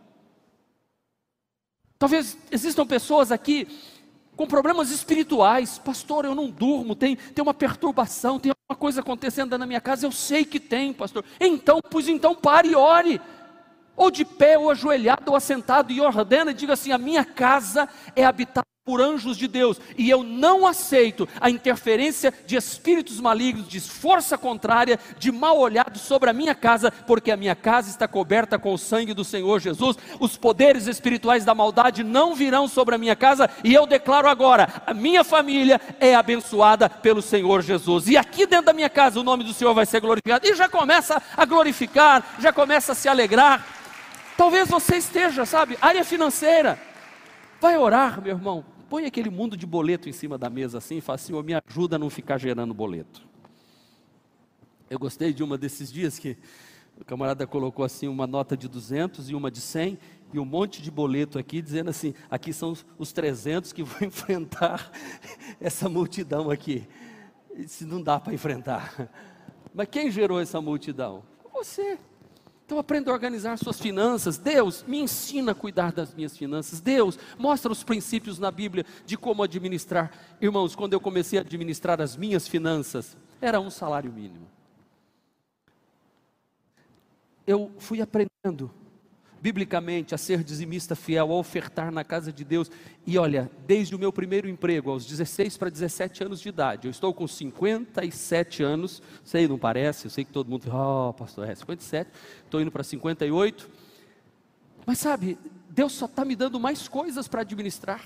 Talvez 2.00 2.38
existam 2.50 2.88
pessoas 2.88 3.30
aqui 3.30 3.68
com 4.38 4.48
problemas 4.48 4.90
espirituais. 4.90 5.78
Pastor, 5.78 6.24
eu 6.24 6.34
não 6.34 6.50
durmo, 6.50 6.96
tem, 6.96 7.18
tem 7.18 7.44
uma 7.44 7.54
perturbação, 7.54 8.40
tem 8.40 8.54
uma 8.70 8.78
coisa 8.78 9.02
acontecendo 9.02 9.58
na 9.58 9.66
minha 9.66 9.82
casa. 9.82 10.06
Eu 10.06 10.12
sei 10.14 10.46
que 10.46 10.62
tem, 10.62 10.94
pastor. 10.94 11.26
Então, 11.42 11.82
pois 11.92 12.08
então 12.08 12.34
pare 12.34 12.70
e 12.70 12.76
ore. 12.76 13.20
Ou 13.98 14.10
de 14.10 14.24
pé, 14.24 14.58
ou 14.58 14.72
ajoelhado, 14.72 15.30
ou 15.32 15.36
assentado, 15.36 15.92
e 15.92 16.00
ordena 16.00 16.52
e 16.52 16.54
diga 16.54 16.72
assim: 16.72 16.94
a 16.94 16.98
minha 16.98 17.26
casa 17.26 17.90
é 18.16 18.24
habitada 18.24 18.66
por 18.90 19.04
anjos 19.04 19.38
de 19.38 19.48
Deus, 19.48 19.80
e 19.96 20.10
eu 20.10 20.24
não 20.24 20.66
aceito 20.66 21.30
a 21.40 21.48
interferência 21.48 22.34
de 22.48 22.56
espíritos 22.56 23.20
malignos, 23.20 23.68
de 23.68 23.80
força 23.80 24.36
contrária, 24.36 25.00
de 25.20 25.32
mal 25.32 25.60
olhado 25.60 26.00
sobre 26.00 26.28
a 26.28 26.34
minha 26.34 26.56
casa, 26.56 26.90
porque 27.06 27.30
a 27.30 27.38
minha 27.38 27.56
casa 27.56 27.92
está 27.92 28.08
coberta 28.08 28.58
com 28.58 28.74
o 28.74 28.80
sangue 28.80 29.14
do 29.14 29.24
Senhor 29.24 29.60
Jesus. 29.60 29.96
Os 30.20 30.36
poderes 30.36 30.88
espirituais 30.88 31.46
da 31.46 31.54
maldade 31.54 32.04
não 32.04 32.34
virão 32.34 32.68
sobre 32.68 32.96
a 32.96 32.98
minha 32.98 33.16
casa, 33.16 33.48
e 33.64 33.76
eu 33.76 33.86
declaro 33.86 34.28
agora: 34.28 34.82
a 34.88 34.92
minha 34.92 35.24
família 35.24 35.80
é 36.00 36.16
abençoada 36.16 36.90
pelo 36.90 37.22
Senhor 37.22 37.62
Jesus. 37.62 38.08
E 38.08 38.18
aqui 38.18 38.48
dentro 38.48 38.66
da 38.66 38.74
minha 38.74 38.90
casa 38.90 39.20
o 39.20 39.24
nome 39.24 39.44
do 39.44 39.54
Senhor 39.54 39.76
vai 39.76 39.86
ser 39.86 40.02
glorificado. 40.02 40.48
E 40.48 40.56
já 40.56 40.68
começa 40.68 41.22
a 41.38 41.46
glorificar, 41.46 42.26
já 42.40 42.52
começa 42.52 42.94
a 42.94 42.96
se 42.96 43.08
alegrar. 43.08 43.64
Talvez 44.36 44.68
você 44.68 44.96
esteja, 44.96 45.46
sabe, 45.46 45.78
área 45.80 46.04
financeira. 46.04 46.80
Vai 47.62 47.78
orar, 47.78 48.20
meu 48.20 48.34
irmão 48.34 48.79
põe 48.90 49.06
aquele 49.06 49.30
mundo 49.30 49.56
de 49.56 49.66
boleto 49.66 50.10
em 50.10 50.12
cima 50.12 50.38
da 50.38 50.50
mesa 50.50 50.80
assim 50.80 50.98
e 50.98 51.02
fala 51.02 51.16
assim: 51.16 51.34
me 51.44 51.54
ajuda 51.54 51.96
a 51.96 52.00
não 52.00 52.10
ficar 52.10 52.38
gerando 52.38 52.74
boleto. 52.74 53.28
Eu 54.90 54.98
gostei 54.98 55.32
de 55.32 55.44
uma 55.44 55.58
desses 55.58 55.92
dias 55.92 56.18
que 56.18 56.36
o 57.00 57.06
camarada 57.06 57.46
colocou 57.46 57.86
assim 57.86 58.08
uma 58.08 58.26
nota 58.26 58.58
de 58.58 58.68
200 58.68 59.30
e 59.30 59.36
uma 59.36 59.52
de 59.52 59.62
100 59.62 59.98
e 60.34 60.40
um 60.40 60.46
monte 60.46 60.82
de 60.82 60.90
boleto 60.90 61.38
aqui 61.38 61.62
dizendo 61.62 61.90
assim: 61.90 62.14
aqui 62.30 62.52
são 62.52 62.74
os 62.98 63.12
300 63.12 63.72
que 63.72 63.84
vão 63.84 64.02
enfrentar 64.08 64.92
essa 65.62 65.88
multidão 65.88 66.50
aqui. 66.50 66.88
Se 67.68 67.86
não 67.86 68.02
dá 68.02 68.20
para 68.20 68.34
enfrentar. 68.34 69.10
Mas 69.74 69.88
quem 69.90 70.10
gerou 70.10 70.40
essa 70.40 70.60
multidão? 70.60 71.24
Você. 71.54 72.00
Então 72.70 72.78
aprenda 72.78 73.10
a 73.10 73.14
organizar 73.16 73.58
suas 73.58 73.80
finanças. 73.80 74.38
Deus, 74.38 74.86
me 74.88 75.00
ensina 75.00 75.54
a 75.54 75.56
cuidar 75.56 75.92
das 75.92 76.14
minhas 76.14 76.38
finanças. 76.38 76.80
Deus, 76.80 77.18
mostra 77.36 77.72
os 77.72 77.84
princípios 77.84 78.38
na 78.38 78.52
Bíblia 78.52 78.86
de 79.08 79.18
como 79.18 79.42
administrar. 79.42 80.12
Irmãos, 80.40 80.76
quando 80.76 80.94
eu 80.94 81.00
comecei 81.00 81.40
a 81.40 81.42
administrar 81.42 82.00
as 82.00 82.16
minhas 82.16 82.48
finanças, 82.48 83.18
era 83.42 83.60
um 83.60 83.72
salário 83.72 84.14
mínimo. 84.14 84.46
Eu 87.48 87.72
fui 87.80 88.04
aprendendo 88.04 88.70
biblicamente 89.42 90.14
a 90.14 90.18
ser 90.18 90.44
dizimista 90.44 90.96
fiel, 90.96 91.32
a 91.32 91.36
ofertar 91.36 91.92
na 91.92 92.04
casa 92.04 92.32
de 92.32 92.44
Deus. 92.44 92.70
E 93.06 93.18
olha, 93.18 93.50
desde 93.66 93.96
o 93.96 94.00
meu 94.00 94.12
primeiro 94.12 94.48
emprego, 94.48 94.92
aos 94.92 95.06
16 95.06 95.58
para 95.58 95.70
17 95.70 96.24
anos 96.24 96.42
de 96.42 96.50
idade, 96.50 96.88
eu 96.88 96.92
estou 96.92 97.14
com 97.14 97.28
57 97.28 98.64
anos, 98.64 99.02
sei, 99.24 99.48
não 99.48 99.58
parece, 99.58 100.06
eu 100.06 100.12
sei 100.12 100.26
que 100.26 100.32
todo 100.32 100.50
mundo, 100.50 100.70
oh, 100.72 101.14
pastor, 101.14 101.50
é 101.50 101.56
57, 101.56 102.10
estou 102.46 102.62
indo 102.62 102.72
para 102.72 102.84
58. 102.84 103.70
Mas 104.86 105.00
sabe, 105.00 105.38
Deus 105.70 105.94
só 105.94 106.06
está 106.06 106.26
me 106.26 106.36
dando 106.36 106.60
mais 106.60 106.88
coisas 106.88 107.28
para 107.28 107.42
administrar. 107.42 108.04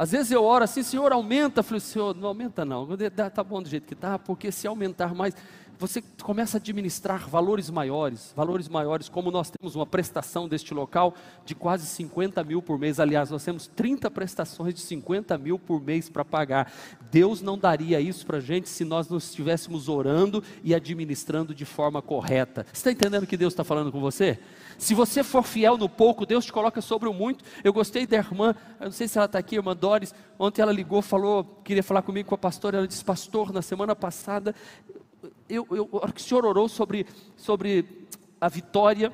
Às 0.00 0.12
vezes 0.12 0.32
eu 0.32 0.42
oro 0.42 0.64
assim, 0.64 0.82
Senhor, 0.82 1.12
aumenta. 1.12 1.60
Eu 1.60 1.64
falei, 1.64 1.80
Senhor, 1.80 2.16
não 2.16 2.28
aumenta 2.28 2.64
não, 2.64 2.88
está 2.94 3.44
bom 3.44 3.62
do 3.62 3.68
jeito 3.68 3.86
que 3.86 3.92
está, 3.92 4.18
porque 4.18 4.50
se 4.50 4.66
aumentar 4.66 5.14
mais, 5.14 5.34
você 5.80 6.04
começa 6.22 6.58
a 6.58 6.60
administrar 6.60 7.26
valores 7.26 7.70
maiores, 7.70 8.34
valores 8.36 8.68
maiores, 8.68 9.08
como 9.08 9.30
nós 9.30 9.50
temos 9.50 9.74
uma 9.74 9.86
prestação 9.86 10.46
deste 10.46 10.74
local 10.74 11.14
de 11.42 11.54
quase 11.54 11.86
50 11.86 12.44
mil 12.44 12.60
por 12.60 12.78
mês. 12.78 13.00
Aliás, 13.00 13.30
nós 13.30 13.42
temos 13.42 13.66
30 13.66 14.10
prestações 14.10 14.74
de 14.74 14.80
50 14.82 15.38
mil 15.38 15.58
por 15.58 15.82
mês 15.82 16.10
para 16.10 16.22
pagar. 16.22 16.70
Deus 17.10 17.40
não 17.40 17.56
daria 17.56 17.98
isso 17.98 18.26
para 18.26 18.36
a 18.36 18.40
gente 18.40 18.68
se 18.68 18.84
nós 18.84 19.08
não 19.08 19.16
estivéssemos 19.16 19.88
orando 19.88 20.44
e 20.62 20.74
administrando 20.74 21.54
de 21.54 21.64
forma 21.64 22.02
correta. 22.02 22.66
Você 22.70 22.90
está 22.90 22.92
entendendo 22.92 23.22
o 23.22 23.26
que 23.26 23.38
Deus 23.38 23.54
está 23.54 23.64
falando 23.64 23.90
com 23.90 24.00
você? 24.00 24.38
Se 24.76 24.92
você 24.92 25.24
for 25.24 25.42
fiel 25.42 25.78
no 25.78 25.88
pouco, 25.88 26.26
Deus 26.26 26.44
te 26.44 26.52
coloca 26.52 26.82
sobre 26.82 27.08
o 27.08 27.14
muito. 27.14 27.42
Eu 27.64 27.72
gostei 27.72 28.06
da 28.06 28.18
irmã, 28.18 28.54
eu 28.78 28.84
não 28.84 28.92
sei 28.92 29.08
se 29.08 29.16
ela 29.16 29.24
está 29.24 29.38
aqui, 29.38 29.56
irmã 29.56 29.74
Doris. 29.74 30.14
Ontem 30.38 30.60
ela 30.60 30.72
ligou, 30.72 31.00
falou, 31.00 31.42
queria 31.64 31.82
falar 31.82 32.02
comigo 32.02 32.28
com 32.28 32.34
a 32.34 32.38
pastora. 32.38 32.76
Ela 32.76 32.86
disse, 32.86 33.02
pastor, 33.02 33.50
na 33.50 33.62
semana 33.62 33.96
passada 33.96 34.54
eu, 35.50 35.66
eu, 35.70 35.88
a 35.92 35.96
hora 35.96 36.12
que 36.12 36.20
o 36.20 36.24
senhor 36.24 36.46
orou 36.46 36.68
sobre, 36.68 37.06
sobre 37.36 37.84
a 38.40 38.48
vitória, 38.48 39.12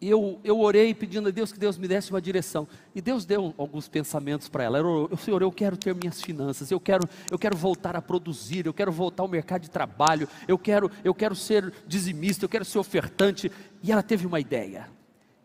eu, 0.00 0.40
eu 0.42 0.58
orei 0.58 0.94
pedindo 0.94 1.28
a 1.28 1.30
Deus 1.30 1.52
que 1.52 1.58
Deus 1.58 1.76
me 1.76 1.86
desse 1.86 2.10
uma 2.10 2.22
direção. 2.22 2.66
E 2.94 3.02
Deus 3.02 3.26
deu 3.26 3.54
alguns 3.58 3.86
pensamentos 3.86 4.48
para 4.48 4.64
ela. 4.64 4.78
Eu, 4.78 5.16
Senhor, 5.18 5.42
eu 5.42 5.52
quero 5.52 5.76
ter 5.76 5.94
minhas 5.94 6.22
finanças, 6.22 6.70
eu 6.70 6.80
quero, 6.80 7.06
eu 7.30 7.38
quero 7.38 7.56
voltar 7.56 7.94
a 7.94 8.00
produzir, 8.00 8.64
eu 8.64 8.72
quero 8.72 8.90
voltar 8.90 9.24
ao 9.24 9.28
mercado 9.28 9.62
de 9.62 9.70
trabalho, 9.70 10.26
eu 10.48 10.56
quero, 10.56 10.90
eu 11.04 11.14
quero 11.14 11.34
ser 11.34 11.70
dizimista, 11.86 12.44
eu 12.44 12.48
quero 12.48 12.64
ser 12.64 12.78
ofertante. 12.78 13.52
E 13.82 13.92
ela 13.92 14.02
teve 14.02 14.26
uma 14.26 14.40
ideia. 14.40 14.88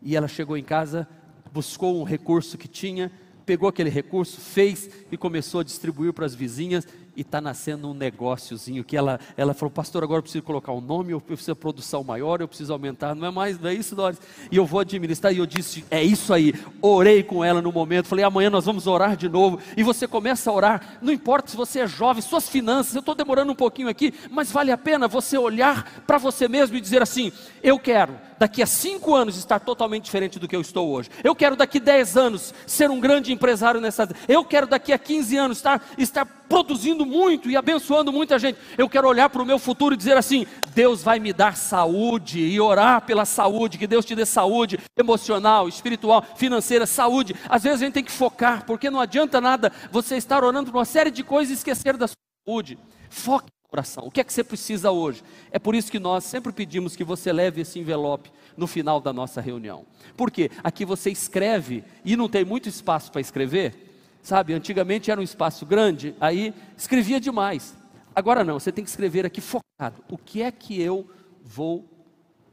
E 0.00 0.16
ela 0.16 0.28
chegou 0.28 0.56
em 0.56 0.64
casa, 0.64 1.06
buscou 1.52 2.00
um 2.00 2.04
recurso 2.04 2.56
que 2.56 2.68
tinha, 2.68 3.12
pegou 3.44 3.68
aquele 3.68 3.90
recurso, 3.90 4.40
fez 4.40 4.88
e 5.12 5.16
começou 5.16 5.60
a 5.60 5.64
distribuir 5.64 6.12
para 6.12 6.24
as 6.24 6.34
vizinhas 6.34 6.86
e 7.16 7.22
está 7.22 7.40
nascendo 7.40 7.88
um 7.90 7.94
negóciozinho 7.94 8.84
que 8.84 8.96
ela, 8.96 9.18
ela 9.36 9.54
falou, 9.54 9.70
pastor, 9.70 10.04
agora 10.04 10.18
eu 10.18 10.22
preciso 10.22 10.44
colocar 10.44 10.72
um 10.72 10.80
nome, 10.80 11.12
eu 11.12 11.20
preciso 11.20 11.56
produção 11.56 12.04
maior, 12.04 12.40
eu 12.40 12.48
preciso 12.48 12.72
aumentar, 12.72 13.14
não 13.14 13.26
é 13.26 13.30
mais, 13.30 13.58
não 13.58 13.70
é 13.70 13.74
isso, 13.74 13.96
Doris? 13.96 14.20
E 14.52 14.56
eu 14.56 14.66
vou 14.66 14.80
administrar, 14.80 15.32
e 15.32 15.38
eu 15.38 15.46
disse, 15.46 15.84
é 15.90 16.02
isso 16.02 16.34
aí, 16.34 16.54
orei 16.82 17.22
com 17.22 17.42
ela 17.42 17.62
no 17.62 17.72
momento, 17.72 18.06
falei, 18.06 18.24
amanhã 18.24 18.50
nós 18.50 18.66
vamos 18.66 18.86
orar 18.86 19.16
de 19.16 19.28
novo, 19.28 19.58
e 19.76 19.82
você 19.82 20.06
começa 20.06 20.50
a 20.50 20.52
orar, 20.52 20.98
não 21.00 21.12
importa 21.12 21.50
se 21.50 21.56
você 21.56 21.80
é 21.80 21.86
jovem, 21.86 22.22
suas 22.22 22.48
finanças, 22.48 22.94
eu 22.94 23.00
estou 23.00 23.14
demorando 23.14 23.50
um 23.50 23.56
pouquinho 23.56 23.88
aqui, 23.88 24.12
mas 24.30 24.52
vale 24.52 24.70
a 24.70 24.78
pena 24.78 25.08
você 25.08 25.38
olhar 25.38 26.02
para 26.06 26.18
você 26.18 26.46
mesmo 26.46 26.76
e 26.76 26.80
dizer 26.80 27.00
assim, 27.00 27.32
eu 27.62 27.78
quero, 27.78 28.14
daqui 28.38 28.62
a 28.62 28.66
cinco 28.66 29.14
anos 29.14 29.36
estar 29.36 29.60
totalmente 29.60 30.04
diferente 30.04 30.38
do 30.38 30.48
que 30.48 30.56
eu 30.56 30.60
estou 30.60 30.90
hoje, 30.90 31.10
eu 31.22 31.34
quero 31.34 31.56
daqui 31.56 31.78
a 31.78 31.80
dez 31.80 32.16
anos 32.16 32.54
ser 32.66 32.90
um 32.90 33.00
grande 33.00 33.32
empresário 33.32 33.80
nessa, 33.80 34.08
eu 34.28 34.44
quero 34.44 34.66
daqui 34.66 34.92
a 34.92 34.98
15 34.98 35.36
anos 35.36 35.58
estar, 35.58 35.82
estar 35.96 36.24
produzindo 36.48 37.04
muito 37.04 37.50
e 37.50 37.56
abençoando 37.56 38.12
muita 38.12 38.38
gente. 38.38 38.58
Eu 38.78 38.88
quero 38.88 39.08
olhar 39.08 39.28
para 39.28 39.42
o 39.42 39.46
meu 39.46 39.58
futuro 39.58 39.94
e 39.94 39.96
dizer 39.96 40.16
assim: 40.16 40.46
Deus 40.74 41.02
vai 41.02 41.18
me 41.18 41.32
dar 41.32 41.56
saúde 41.56 42.40
e 42.40 42.60
orar 42.60 43.02
pela 43.02 43.24
saúde, 43.24 43.78
que 43.78 43.86
Deus 43.86 44.04
te 44.04 44.14
dê 44.14 44.24
saúde 44.24 44.78
emocional, 44.96 45.68
espiritual, 45.68 46.24
financeira, 46.36 46.86
saúde. 46.86 47.34
Às 47.48 47.62
vezes 47.62 47.82
a 47.82 47.84
gente 47.84 47.94
tem 47.94 48.04
que 48.04 48.12
focar, 48.12 48.64
porque 48.64 48.90
não 48.90 49.00
adianta 49.00 49.40
nada 49.40 49.72
você 49.90 50.16
estar 50.16 50.42
orando 50.44 50.70
por 50.70 50.78
uma 50.78 50.84
série 50.84 51.10
de 51.10 51.22
coisas 51.22 51.50
e 51.50 51.54
esquecer 51.54 51.96
da 51.96 52.06
saúde. 52.46 52.78
Foque 53.08 53.55
na 53.66 53.78
oração. 53.78 54.06
O 54.06 54.10
que 54.10 54.20
é 54.20 54.24
que 54.24 54.32
você 54.32 54.44
precisa 54.44 54.90
hoje? 54.90 55.22
É 55.50 55.58
por 55.58 55.74
isso 55.74 55.90
que 55.90 55.98
nós 55.98 56.24
sempre 56.24 56.52
pedimos 56.52 56.96
que 56.96 57.04
você 57.04 57.32
leve 57.32 57.60
esse 57.60 57.78
envelope 57.78 58.30
no 58.56 58.66
final 58.66 59.00
da 59.00 59.12
nossa 59.12 59.40
reunião. 59.40 59.84
Por 60.16 60.30
quê? 60.30 60.50
Aqui 60.62 60.84
você 60.84 61.10
escreve 61.10 61.84
e 62.04 62.16
não 62.16 62.28
tem 62.28 62.44
muito 62.44 62.68
espaço 62.68 63.10
para 63.10 63.20
escrever. 63.20 63.84
Sabe, 64.22 64.54
antigamente 64.54 65.10
era 65.10 65.20
um 65.20 65.24
espaço 65.24 65.64
grande, 65.64 66.14
aí 66.20 66.52
escrevia 66.76 67.20
demais. 67.20 67.76
Agora 68.14 68.42
não, 68.42 68.58
você 68.58 68.72
tem 68.72 68.82
que 68.82 68.90
escrever 68.90 69.24
aqui 69.24 69.40
focado. 69.40 70.02
O 70.08 70.18
que 70.18 70.42
é 70.42 70.50
que 70.50 70.80
eu 70.80 71.08
vou 71.44 71.84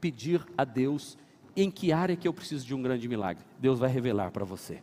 pedir 0.00 0.40
a 0.56 0.64
Deus? 0.64 1.18
Em 1.56 1.70
que 1.70 1.92
área 1.92 2.16
que 2.16 2.28
eu 2.28 2.34
preciso 2.34 2.64
de 2.64 2.74
um 2.74 2.82
grande 2.82 3.08
milagre? 3.08 3.44
Deus 3.58 3.78
vai 3.78 3.90
revelar 3.90 4.30
para 4.30 4.44
você. 4.44 4.80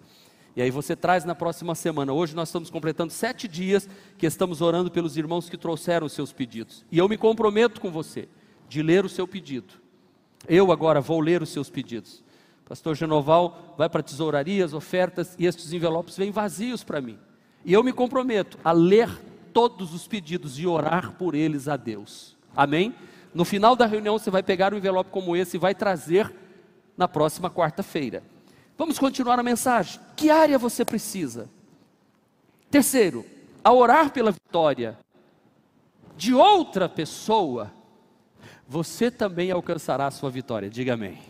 E 0.56 0.62
aí 0.62 0.70
você 0.70 0.96
traz 0.96 1.24
na 1.24 1.34
próxima 1.34 1.74
semana. 1.76 2.12
Hoje 2.12 2.36
nós 2.36 2.50
estamos 2.50 2.70
completando 2.70 3.14
sete 3.14 3.48
dias 3.48 3.88
que 4.18 4.26
estamos 4.26 4.62
orando 4.62 4.92
pelos 4.92 5.16
irmãos 5.16 5.50
que 5.50 5.58
trouxeram 5.58 6.08
os 6.08 6.14
seus 6.14 6.34
pedidos. 6.34 6.86
E 6.92 6.98
eu 6.98 7.08
me 7.08 7.18
comprometo 7.18 7.80
com 7.80 7.90
você 7.90 8.28
de 8.68 8.82
ler 8.82 9.06
o 9.06 9.10
seu 9.10 9.28
pedido. 9.28 9.74
Eu 10.48 10.72
agora 10.72 11.00
vou 11.00 11.20
ler 11.20 11.42
os 11.42 11.50
seus 11.50 11.70
pedidos. 11.70 12.24
Pastor 12.68 12.96
Genoval 12.96 13.76
vai 13.78 13.90
para 13.90 14.00
a 14.00 14.04
tesouraria, 14.04 14.64
as 14.64 14.74
ofertas, 14.74 15.36
e 15.38 15.46
estes 15.46 15.74
envelopes 15.74 16.18
vêm 16.18 16.32
vazios 16.32 16.84
para 16.84 17.02
mim. 17.02 17.18
E 17.66 17.74
eu 17.74 17.84
me 17.84 17.94
comprometo 17.94 18.58
a 18.64 18.72
ler 18.72 19.10
todos 19.54 19.94
os 19.94 20.08
pedidos 20.08 20.58
e 20.58 20.66
orar 20.66 21.14
por 21.14 21.36
eles 21.36 21.68
a 21.68 21.78
Deus. 21.78 22.38
Amém? 22.56 22.96
No 23.34 23.46
final 23.46 23.76
da 23.76 23.86
reunião 23.86 24.18
você 24.18 24.32
vai 24.32 24.44
pegar 24.44 24.74
um 24.74 24.78
envelope 24.78 25.10
como 25.12 25.36
esse 25.36 25.58
e 25.58 25.60
vai 25.60 25.76
trazer 25.76 26.34
na 26.98 27.08
próxima 27.08 27.50
quarta-feira. 27.50 28.24
Vamos 28.82 28.98
continuar 28.98 29.40
a 29.40 29.44
mensagem. 29.44 30.02
Que 30.16 30.32
área 30.32 30.58
você 30.58 30.84
precisa? 30.84 31.48
Terceiro, 32.72 33.24
a 33.64 33.72
orar 33.72 34.12
pela 34.12 34.32
vitória 34.32 34.98
de 36.18 36.34
outra 36.34 36.90
pessoa, 36.90 37.72
você 38.68 39.12
também 39.12 39.52
alcançará 39.52 40.08
a 40.08 40.12
sua 40.12 40.32
vitória. 40.32 40.68
Diga 40.68 40.96
amém. 40.96 41.22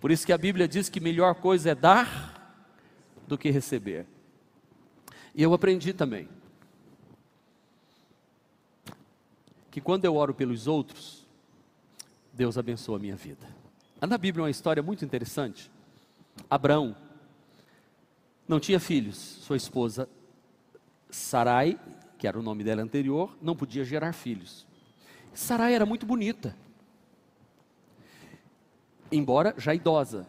Por 0.00 0.10
isso 0.10 0.26
que 0.26 0.32
a 0.32 0.36
Bíblia 0.36 0.66
diz 0.66 0.88
que 0.88 0.98
melhor 0.98 1.36
coisa 1.36 1.70
é 1.70 1.74
dar 1.76 2.66
do 3.28 3.38
que 3.38 3.50
receber. 3.50 4.04
E 5.36 5.40
eu 5.44 5.54
aprendi 5.54 5.92
também 5.92 6.28
que 9.70 9.80
quando 9.80 10.06
eu 10.06 10.16
oro 10.16 10.34
pelos 10.34 10.66
outros, 10.66 11.24
Deus 12.32 12.58
abençoa 12.58 12.96
a 12.96 13.00
minha 13.00 13.14
vida. 13.14 13.46
Na 14.00 14.18
Bíblia 14.18 14.42
uma 14.42 14.50
história 14.50 14.82
muito 14.82 15.04
interessante. 15.04 15.70
Abraão 16.48 16.96
não 18.46 18.58
tinha 18.58 18.80
filhos, 18.80 19.16
sua 19.16 19.56
esposa 19.56 20.08
Sarai, 21.10 21.78
que 22.18 22.26
era 22.26 22.38
o 22.38 22.42
nome 22.42 22.62
dela 22.64 22.82
anterior, 22.82 23.36
não 23.40 23.56
podia 23.56 23.84
gerar 23.84 24.12
filhos. 24.12 24.66
Sarai 25.32 25.74
era 25.74 25.86
muito 25.86 26.04
bonita 26.04 26.54
embora 29.10 29.54
já 29.56 29.74
idosa. 29.74 30.26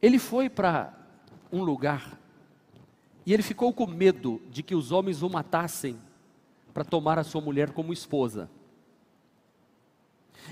Ele 0.00 0.18
foi 0.18 0.48
para 0.48 0.92
um 1.50 1.62
lugar 1.62 2.18
e 3.24 3.32
ele 3.32 3.42
ficou 3.42 3.72
com 3.72 3.86
medo 3.86 4.40
de 4.50 4.62
que 4.62 4.74
os 4.74 4.92
homens 4.92 5.22
o 5.22 5.30
matassem 5.30 5.98
para 6.72 6.84
tomar 6.84 7.18
a 7.18 7.24
sua 7.24 7.40
mulher 7.40 7.70
como 7.70 7.92
esposa. 7.92 8.50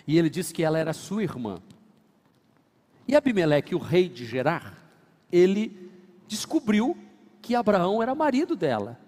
E 0.07 0.19
ele 0.19 0.31
disse 0.31 0.55
que 0.55 0.63
ela 0.63 0.79
era 0.79 0.93
sua 0.93 1.23
irmã. 1.23 1.61
E 3.07 3.17
Abimeleque, 3.17 3.75
o 3.75 3.79
rei 3.79 4.09
de 4.09 4.25
Gerar, 4.25 4.75
ele 5.31 5.91
descobriu 6.29 6.97
que 7.41 7.55
Abraão 7.55 8.03
era 8.03 8.15
marido 8.15 8.55
dela. 8.55 8.99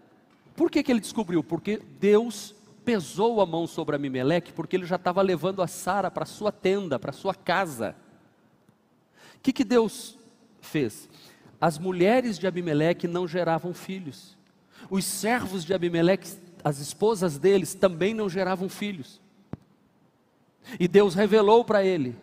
Por 0.56 0.70
que, 0.70 0.82
que 0.82 0.92
ele 0.92 1.00
descobriu? 1.00 1.42
Porque 1.42 1.80
Deus 2.00 2.54
pesou 2.84 3.40
a 3.40 3.46
mão 3.46 3.66
sobre 3.66 3.96
Abimeleque, 3.96 4.52
porque 4.52 4.76
ele 4.76 4.86
já 4.86 4.96
estava 4.96 5.22
levando 5.22 5.62
a 5.62 5.66
Sara 5.66 6.10
para 6.10 6.26
sua 6.26 6.52
tenda, 6.52 6.98
para 6.98 7.12
sua 7.12 7.34
casa 7.34 7.96
que, 9.44 9.52
que 9.52 9.64
Deus 9.64 10.16
fez? 10.62 11.06
As 11.60 11.78
mulheres 11.78 12.38
de 12.38 12.46
Abimeleque 12.46 13.06
não 13.06 13.28
geravam 13.28 13.74
filhos. 13.74 14.36
Os 14.88 15.04
servos 15.04 15.64
de 15.64 15.74
Abimeleque, 15.74 16.30
as 16.64 16.78
esposas 16.78 17.38
deles, 17.38 17.74
também 17.74 18.14
não 18.14 18.28
geravam 18.28 18.70
filhos. 18.70 19.20
E 20.80 20.88
Deus 20.88 21.14
revelou 21.14 21.62
para 21.62 21.84
ele 21.84 22.16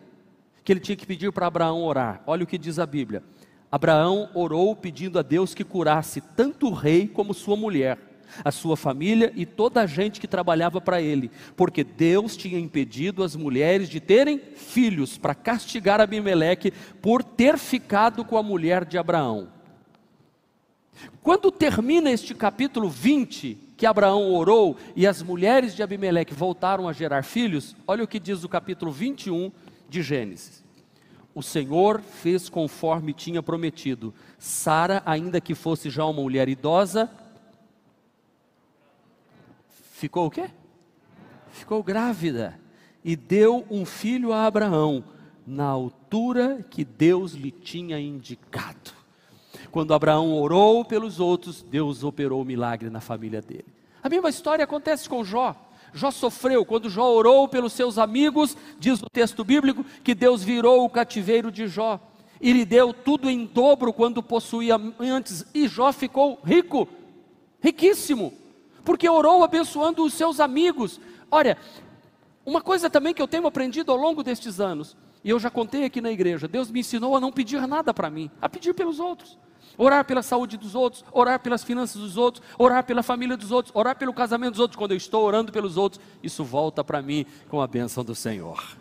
que 0.64 0.72
ele 0.72 0.80
tinha 0.80 0.96
que 0.96 1.06
pedir 1.06 1.32
para 1.32 1.46
Abraão 1.46 1.82
orar. 1.82 2.22
Olha 2.26 2.44
o 2.44 2.46
que 2.46 2.58
diz 2.58 2.78
a 2.78 2.86
Bíblia. 2.86 3.22
Abraão 3.70 4.28
orou 4.34 4.76
pedindo 4.76 5.18
a 5.18 5.22
Deus 5.22 5.54
que 5.54 5.64
curasse 5.64 6.20
tanto 6.20 6.68
o 6.68 6.74
rei 6.74 7.08
como 7.08 7.32
sua 7.34 7.56
mulher. 7.56 7.98
a 8.42 8.50
sua 8.50 8.78
família 8.78 9.30
e 9.36 9.44
toda 9.44 9.82
a 9.82 9.86
gente 9.86 10.18
que 10.18 10.26
trabalhava 10.26 10.80
para 10.80 11.02
ele, 11.02 11.30
porque 11.54 11.84
Deus 11.84 12.34
tinha 12.34 12.58
impedido 12.58 13.22
as 13.22 13.36
mulheres 13.36 13.90
de 13.90 14.00
terem 14.00 14.38
filhos 14.38 15.18
para 15.18 15.34
castigar 15.34 16.00
Abimeleque 16.00 16.72
por 17.02 17.22
ter 17.22 17.58
ficado 17.58 18.24
com 18.24 18.38
a 18.38 18.42
mulher 18.42 18.86
de 18.86 18.96
Abraão. 18.96 19.48
Quando 21.22 21.50
termina 21.50 22.10
este 22.10 22.34
capítulo 22.34 22.88
20, 22.88 23.58
que 23.76 23.86
Abraão 23.86 24.32
orou 24.32 24.76
e 24.94 25.06
as 25.06 25.22
mulheres 25.22 25.74
de 25.74 25.82
Abimeleque 25.82 26.32
voltaram 26.34 26.88
a 26.88 26.92
gerar 26.92 27.24
filhos, 27.24 27.74
olha 27.86 28.04
o 28.04 28.08
que 28.08 28.18
diz 28.18 28.44
o 28.44 28.48
capítulo 28.48 28.90
21 28.90 29.50
de 29.92 30.02
Gênesis. 30.02 30.64
O 31.34 31.42
Senhor 31.42 32.00
fez 32.00 32.48
conforme 32.48 33.12
tinha 33.12 33.42
prometido. 33.42 34.12
Sara, 34.38 35.02
ainda 35.06 35.40
que 35.40 35.54
fosse 35.54 35.88
já 35.90 36.04
uma 36.04 36.20
mulher 36.20 36.48
idosa, 36.48 37.10
ficou 39.92 40.26
o 40.26 40.30
quê? 40.30 40.50
Ficou 41.52 41.82
grávida 41.82 42.58
e 43.04 43.14
deu 43.14 43.66
um 43.70 43.84
filho 43.84 44.32
a 44.32 44.46
Abraão 44.46 45.04
na 45.46 45.66
altura 45.66 46.64
que 46.70 46.84
Deus 46.84 47.32
lhe 47.32 47.50
tinha 47.50 47.98
indicado. 48.00 48.92
Quando 49.70 49.94
Abraão 49.94 50.34
orou 50.34 50.84
pelos 50.84 51.18
outros, 51.20 51.62
Deus 51.62 52.04
operou 52.04 52.42
o 52.42 52.44
milagre 52.44 52.90
na 52.90 53.00
família 53.00 53.40
dele. 53.40 53.66
A 54.02 54.08
mesma 54.08 54.28
história 54.28 54.64
acontece 54.64 55.08
com 55.08 55.24
Jó. 55.24 55.56
Jó 55.92 56.10
sofreu. 56.10 56.64
Quando 56.64 56.88
Jó 56.88 57.10
orou 57.10 57.46
pelos 57.48 57.72
seus 57.72 57.98
amigos, 57.98 58.56
diz 58.78 59.02
o 59.02 59.10
texto 59.10 59.44
bíblico, 59.44 59.84
que 60.02 60.14
Deus 60.14 60.42
virou 60.42 60.84
o 60.84 60.90
cativeiro 60.90 61.50
de 61.50 61.66
Jó 61.66 62.00
e 62.40 62.52
lhe 62.52 62.64
deu 62.64 62.92
tudo 62.92 63.30
em 63.30 63.46
dobro 63.46 63.92
quando 63.92 64.20
possuía 64.20 64.76
antes, 64.98 65.46
e 65.54 65.68
Jó 65.68 65.92
ficou 65.92 66.40
rico, 66.42 66.88
riquíssimo, 67.60 68.34
porque 68.84 69.08
orou 69.08 69.44
abençoando 69.44 70.04
os 70.04 70.12
seus 70.12 70.40
amigos. 70.40 71.00
Olha, 71.30 71.56
uma 72.44 72.60
coisa 72.60 72.90
também 72.90 73.14
que 73.14 73.22
eu 73.22 73.28
tenho 73.28 73.46
aprendido 73.46 73.92
ao 73.92 73.96
longo 73.96 74.24
destes 74.24 74.58
anos, 74.58 74.96
e 75.22 75.30
eu 75.30 75.38
já 75.38 75.48
contei 75.48 75.84
aqui 75.84 76.00
na 76.00 76.10
igreja, 76.10 76.48
Deus 76.48 76.68
me 76.68 76.80
ensinou 76.80 77.16
a 77.16 77.20
não 77.20 77.30
pedir 77.30 77.64
nada 77.68 77.94
para 77.94 78.10
mim, 78.10 78.28
a 78.40 78.48
pedir 78.48 78.74
pelos 78.74 78.98
outros 78.98 79.38
orar 79.76 80.04
pela 80.04 80.22
saúde 80.22 80.56
dos 80.56 80.74
outros, 80.74 81.04
orar 81.12 81.40
pelas 81.40 81.64
finanças 81.64 82.00
dos 82.00 82.16
outros, 82.16 82.44
orar 82.58 82.84
pela 82.84 83.02
família 83.02 83.36
dos 83.36 83.50
outros, 83.50 83.74
orar 83.74 83.96
pelo 83.96 84.12
casamento 84.12 84.52
dos 84.52 84.60
outros. 84.60 84.76
Quando 84.76 84.92
eu 84.92 84.96
estou 84.96 85.24
orando 85.24 85.52
pelos 85.52 85.76
outros, 85.76 86.00
isso 86.22 86.44
volta 86.44 86.82
para 86.82 87.02
mim 87.02 87.26
com 87.48 87.60
a 87.60 87.66
bênção 87.66 88.04
do 88.04 88.14
Senhor. 88.14 88.76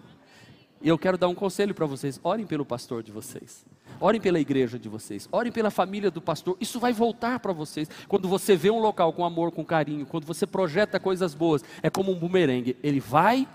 E 0.81 0.89
eu 0.89 0.97
quero 0.97 1.17
dar 1.17 1.27
um 1.27 1.35
conselho 1.35 1.75
para 1.75 1.85
vocês: 1.85 2.19
orem 2.23 2.45
pelo 2.45 2.65
pastor 2.65 3.03
de 3.03 3.11
vocês. 3.11 3.65
Orem 3.99 4.19
pela 4.19 4.39
igreja 4.39 4.79
de 4.79 4.89
vocês, 4.89 5.29
orem 5.31 5.51
pela 5.51 5.69
família 5.69 6.09
do 6.09 6.21
pastor, 6.21 6.57
isso 6.59 6.79
vai 6.79 6.91
voltar 6.91 7.39
para 7.39 7.53
vocês. 7.53 7.87
Quando 8.07 8.27
você 8.27 8.55
vê 8.55 8.71
um 8.71 8.79
local 8.79 9.13
com 9.13 9.23
amor, 9.23 9.51
com 9.51 9.63
carinho, 9.63 10.07
quando 10.07 10.25
você 10.25 10.47
projeta 10.47 10.99
coisas 10.99 11.35
boas, 11.35 11.63
é 11.83 11.89
como 11.89 12.11
um 12.11 12.17
bumerangue, 12.17 12.75
ele 12.81 12.99
vai, 12.99 13.47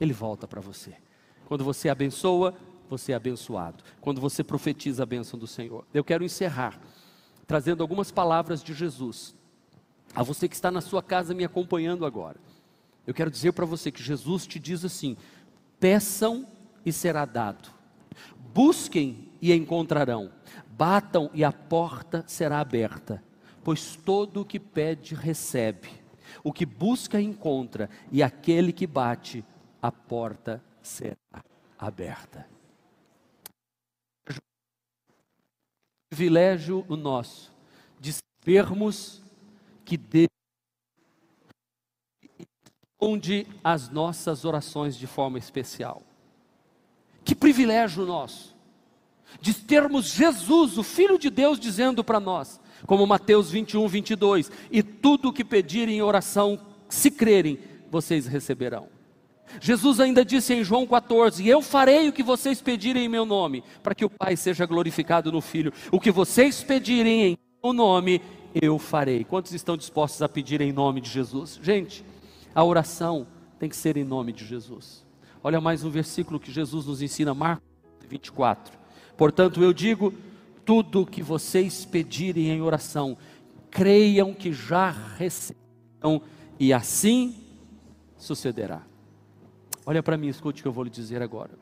ele 0.00 0.12
volta 0.12 0.46
para 0.46 0.60
você. 0.60 0.94
Quando 1.46 1.64
você 1.64 1.88
abençoa, 1.88 2.54
você 2.92 3.12
é 3.12 3.14
abençoado. 3.14 3.82
Quando 4.02 4.20
você 4.20 4.44
profetiza 4.44 5.02
a 5.02 5.06
bênção 5.06 5.38
do 5.38 5.46
Senhor. 5.46 5.86
Eu 5.94 6.04
quero 6.04 6.22
encerrar 6.22 6.78
trazendo 7.46 7.82
algumas 7.82 8.10
palavras 8.10 8.62
de 8.62 8.74
Jesus. 8.74 9.34
A 10.14 10.22
você 10.22 10.46
que 10.46 10.54
está 10.54 10.70
na 10.70 10.82
sua 10.82 11.02
casa 11.02 11.34
me 11.34 11.42
acompanhando 11.42 12.04
agora. 12.04 12.38
Eu 13.06 13.14
quero 13.14 13.30
dizer 13.30 13.52
para 13.52 13.64
você 13.64 13.90
que 13.90 14.02
Jesus 14.02 14.46
te 14.46 14.58
diz 14.58 14.84
assim: 14.84 15.16
peçam 15.80 16.46
e 16.84 16.92
será 16.92 17.24
dado. 17.24 17.70
Busquem 18.52 19.30
e 19.40 19.52
encontrarão. 19.54 20.30
Batam 20.68 21.30
e 21.32 21.42
a 21.42 21.50
porta 21.50 22.22
será 22.26 22.60
aberta. 22.60 23.22
Pois 23.64 23.96
todo 23.96 24.42
o 24.42 24.44
que 24.44 24.60
pede, 24.60 25.14
recebe. 25.14 25.88
O 26.44 26.52
que 26.52 26.66
busca, 26.66 27.20
encontra. 27.20 27.88
E 28.10 28.22
aquele 28.22 28.70
que 28.70 28.86
bate, 28.86 29.42
a 29.80 29.90
porta 29.90 30.62
será 30.82 31.16
aberta. 31.78 32.51
Privilégio 36.12 36.84
o 36.90 36.94
nosso 36.94 37.50
de 37.98 38.12
sabermos 38.12 39.22
que 39.82 39.96
Deus 39.96 40.28
responde 43.00 43.46
as 43.64 43.88
nossas 43.88 44.44
orações 44.44 44.94
de 44.94 45.06
forma 45.06 45.38
especial. 45.38 46.02
Que 47.24 47.34
privilégio 47.34 48.04
nosso 48.04 48.54
de 49.40 49.54
termos 49.54 50.12
Jesus, 50.12 50.76
o 50.76 50.82
Filho 50.82 51.18
de 51.18 51.30
Deus, 51.30 51.58
dizendo 51.58 52.04
para 52.04 52.20
nós, 52.20 52.60
como 52.86 53.06
Mateus 53.06 53.50
21, 53.50 53.88
22, 53.88 54.50
e 54.70 54.82
tudo 54.82 55.30
o 55.30 55.32
que 55.32 55.42
pedirem 55.42 55.96
em 55.96 56.02
oração, 56.02 56.60
se 56.90 57.10
crerem, 57.10 57.58
vocês 57.90 58.26
receberão. 58.26 58.86
Jesus 59.60 60.00
ainda 60.00 60.24
disse 60.24 60.54
em 60.54 60.64
João 60.64 60.86
14: 60.86 61.46
Eu 61.46 61.60
farei 61.60 62.08
o 62.08 62.12
que 62.12 62.22
vocês 62.22 62.60
pedirem 62.60 63.04
em 63.04 63.08
meu 63.08 63.24
nome, 63.24 63.62
para 63.82 63.94
que 63.94 64.04
o 64.04 64.10
Pai 64.10 64.36
seja 64.36 64.66
glorificado 64.66 65.30
no 65.30 65.40
Filho. 65.40 65.72
O 65.90 66.00
que 66.00 66.10
vocês 66.10 66.62
pedirem 66.62 67.22
em 67.22 67.38
meu 67.62 67.72
nome, 67.72 68.20
eu 68.54 68.78
farei. 68.78 69.24
Quantos 69.24 69.52
estão 69.52 69.76
dispostos 69.76 70.22
a 70.22 70.28
pedir 70.28 70.60
em 70.60 70.72
nome 70.72 71.00
de 71.00 71.10
Jesus? 71.10 71.58
Gente, 71.62 72.04
a 72.54 72.64
oração 72.64 73.26
tem 73.58 73.68
que 73.68 73.76
ser 73.76 73.96
em 73.96 74.04
nome 74.04 74.32
de 74.32 74.44
Jesus. 74.44 75.04
Olha 75.44 75.60
mais 75.60 75.84
um 75.84 75.90
versículo 75.90 76.40
que 76.40 76.52
Jesus 76.52 76.86
nos 76.86 77.02
ensina, 77.02 77.34
Marcos 77.34 77.66
24. 78.08 78.78
Portanto, 79.16 79.62
eu 79.62 79.72
digo: 79.72 80.12
tudo 80.64 81.02
o 81.02 81.06
que 81.06 81.22
vocês 81.22 81.84
pedirem 81.84 82.48
em 82.48 82.62
oração, 82.62 83.16
creiam 83.70 84.32
que 84.34 84.52
já 84.52 84.90
receberão, 85.16 86.22
e 86.58 86.72
assim 86.72 87.36
sucederá. 88.16 88.91
Olha 89.84 90.02
para 90.02 90.16
mim, 90.16 90.28
escute 90.28 90.60
o 90.60 90.62
que 90.62 90.68
eu 90.68 90.72
vou 90.72 90.84
lhe 90.84 90.90
dizer 90.90 91.22
agora. 91.22 91.58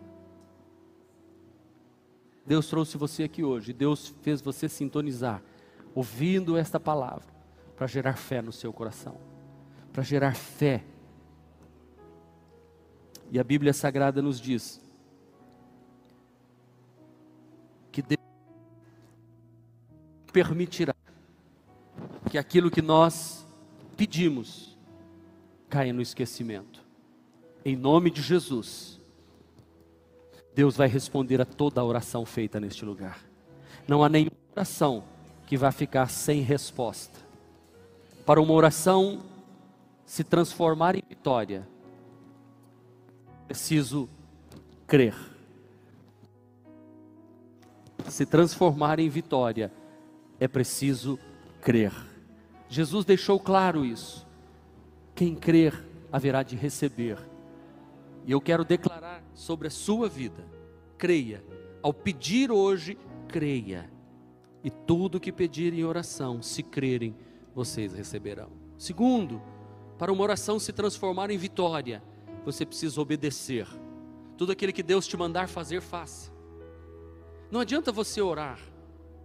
Deus 2.45 2.67
trouxe 2.69 2.99
você 2.99 3.23
aqui 3.23 3.43
hoje, 3.43 3.73
Deus 3.73 4.15
fez 4.23 4.41
você 4.41 4.69
sintonizar, 4.69 5.43
ouvindo 5.95 6.57
esta 6.57 6.79
palavra, 6.81 7.29
para 7.77 7.87
gerar 7.87 8.17
fé 8.17 8.43
no 8.43 8.53
seu 8.53 8.73
coração, 8.73 9.17
para 9.93 10.03
gerar 10.03 10.35
fé. 10.35 10.85
E 13.31 13.39
a 13.39 13.45
Bíblia 13.45 13.73
Sagrada 13.73 14.21
nos 14.21 14.41
diz 14.41 14.81
que 17.93 18.03
Deus 18.03 18.21
permitirá 20.33 20.95
que 22.31 22.37
aquilo 22.37 22.71
que 22.71 22.83
nós 22.83 23.47
pedimos 23.97 24.77
caia 25.69 25.93
no 25.93 26.03
esquecimento 26.03 26.80
em 27.65 27.77
nome 27.77 28.11
de 28.11 28.23
Jesus, 28.23 28.99
Deus 30.55 30.77
vai 30.77 30.89
responder 30.89 31.41
a 31.41 31.45
toda 31.45 31.81
a 31.81 31.85
oração 31.85 32.25
feita 32.25 32.59
neste 32.59 32.85
lugar. 32.85 33.23
Não 33.87 34.03
há 34.03 34.09
nenhuma 34.09 34.37
oração 34.53 35.05
que 35.47 35.57
vai 35.57 35.73
ficar 35.73 36.09
sem 36.09 36.41
resposta. 36.41 37.19
Para 38.25 38.41
uma 38.41 38.53
oração 38.53 39.23
se 40.05 40.25
transformar 40.25 40.97
em 40.97 41.03
vitória, 41.09 41.67
preciso 43.47 44.09
crer. 44.87 45.15
Se 48.09 48.27
transformar 48.27 48.99
em 48.99 49.09
vitória, 49.09 49.73
é 50.39 50.49
preciso 50.49 51.19
crer. 51.61 51.93
Jesus 52.69 53.05
deixou 53.05 53.39
claro 53.39 53.85
isso. 53.85 54.27
Quem 55.15 55.35
crer 55.35 55.85
haverá 56.13 56.43
de 56.43 56.57
receber 56.57 57.30
e 58.27 58.33
eu 58.33 58.41
quero 58.41 58.65
declarar 58.65 59.23
sobre 59.35 59.69
a 59.69 59.71
sua 59.71 60.09
vida: 60.09 60.45
creia. 60.99 61.45
Ao 61.83 61.93
pedir 61.95 62.51
hoje, 62.51 62.99
creia. 63.29 63.91
E 64.63 64.71
tudo 64.71 65.21
que 65.21 65.33
pedirem 65.33 65.81
em 65.81 65.85
oração, 65.85 66.43
se 66.43 66.63
crerem, 66.63 67.17
vocês 67.55 67.95
receberão. 67.95 68.51
Segundo, 68.77 69.41
para 69.99 70.13
uma 70.13 70.23
oração 70.23 70.59
se 70.59 70.73
transformar 70.73 71.31
em 71.31 71.39
vitória, 71.39 72.03
você 72.45 72.67
precisa 72.67 73.01
obedecer. 73.01 73.67
Tudo 74.37 74.53
aquilo 74.53 74.73
que 74.73 74.83
Deus 74.83 75.07
te 75.07 75.17
mandar 75.17 75.49
fazer, 75.49 75.81
faça. 75.81 76.31
Não 77.51 77.61
adianta 77.61 77.91
você 77.91 78.21
orar 78.21 78.70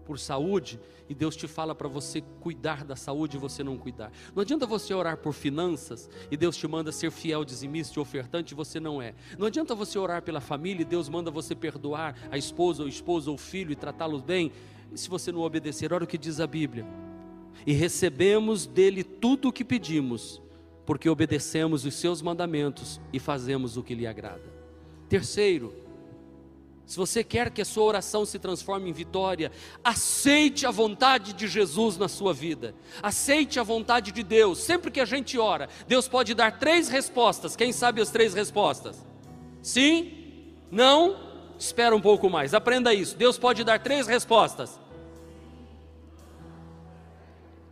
por 0.06 0.20
saúde 0.20 0.80
e 1.10 1.14
Deus 1.14 1.36
te 1.36 1.48
fala 1.48 1.76
para 1.76 1.88
você 1.88 2.22
cuidar 2.40 2.84
da 2.84 2.96
saúde 2.96 3.38
e 3.38 3.40
você 3.40 3.64
não 3.64 3.78
cuidar. 3.78 4.12
Não 4.34 4.42
adianta 4.42 4.66
você 4.66 4.94
orar 4.94 5.18
por 5.18 5.34
finanças 5.34 6.10
e 6.32 6.38
Deus 6.38 6.56
te 6.56 6.68
manda 6.68 6.92
ser 6.92 7.12
fiel, 7.12 7.44
dizimista 7.44 8.00
e 8.00 8.02
ofertante 8.02 8.54
e 8.54 8.56
você 8.56 8.80
não 8.80 9.02
é. 9.02 9.14
Não 9.38 9.48
adianta 9.48 9.76
você 9.76 9.98
orar 9.98 10.22
pela 10.22 10.40
família 10.40 10.84
e 10.84 10.86
Deus 10.86 11.10
manda 11.10 11.30
você 11.30 11.56
perdoar 11.56 12.16
a 12.32 12.38
esposa 12.38 12.84
ou 12.84 12.90
esposa 12.90 13.30
ou 13.32 13.38
filho 13.38 13.72
e 13.72 13.76
tratá-los 13.76 14.22
bem. 14.22 14.52
Se 14.94 15.10
você 15.10 15.32
não 15.32 15.42
obedecer, 15.42 15.92
olha 15.92 16.06
o 16.06 16.08
que 16.08 16.18
diz 16.18 16.40
a 16.40 16.48
Bíblia. 16.48 16.86
E 17.66 17.74
recebemos 17.74 18.66
dele 18.66 19.04
tudo 19.04 19.50
o 19.50 19.54
que 19.54 19.64
pedimos, 19.64 20.42
porque 20.86 21.10
obedecemos 21.10 21.86
os 21.86 21.96
seus 21.96 22.22
mandamentos 22.22 23.02
e 23.12 23.20
fazemos 23.20 23.78
o 23.78 23.84
que 23.84 23.96
lhe 23.96 24.06
agrada. 24.06 24.54
Terceiro, 25.10 25.85
Se 26.86 26.98
você 26.98 27.24
quer 27.24 27.50
que 27.50 27.62
a 27.62 27.66
sua 27.66 27.84
oração 27.84 28.26
se 28.26 28.38
transforme 28.38 28.90
em 28.90 28.94
vitória, 28.94 29.52
aceite 29.84 30.68
a 30.68 30.72
vontade 30.72 31.34
de 31.34 31.48
Jesus 31.48 31.98
na 31.98 32.08
sua 32.08 32.32
vida. 32.32 32.76
Aceite 33.02 33.60
a 33.60 33.64
vontade 33.64 34.12
de 34.12 34.22
Deus. 34.22 34.60
Sempre 34.60 34.92
que 34.92 35.00
a 35.00 35.06
gente 35.06 35.38
ora, 35.40 35.68
Deus 35.88 36.08
pode 36.08 36.36
dar 36.36 36.60
três 36.60 36.88
respostas. 36.88 37.56
Quem 37.56 37.72
sabe 37.72 38.02
as 38.02 38.12
três 38.12 38.36
respostas? 38.36 39.04
Sim, 39.64 40.54
não, 40.70 41.18
espera 41.58 41.96
um 41.96 42.02
pouco 42.02 42.30
mais. 42.30 42.54
Aprenda 42.54 42.94
isso. 42.94 43.18
Deus 43.18 43.36
pode 43.38 43.64
dar 43.64 43.80
três 43.80 44.06
respostas. 44.06 44.80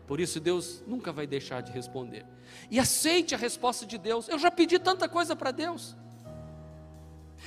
Por 0.07 0.19
isso 0.19 0.39
Deus 0.39 0.83
nunca 0.87 1.11
vai 1.11 1.27
deixar 1.27 1.61
de 1.61 1.71
responder. 1.71 2.25
E 2.71 2.79
aceite 2.79 3.35
a 3.35 3.37
resposta 3.37 3.85
de 3.85 3.99
Deus. 3.99 4.27
Eu 4.27 4.39
já 4.39 4.49
pedi 4.49 4.79
tanta 4.79 5.07
coisa 5.07 5.35
para 5.35 5.51
Deus. 5.51 5.95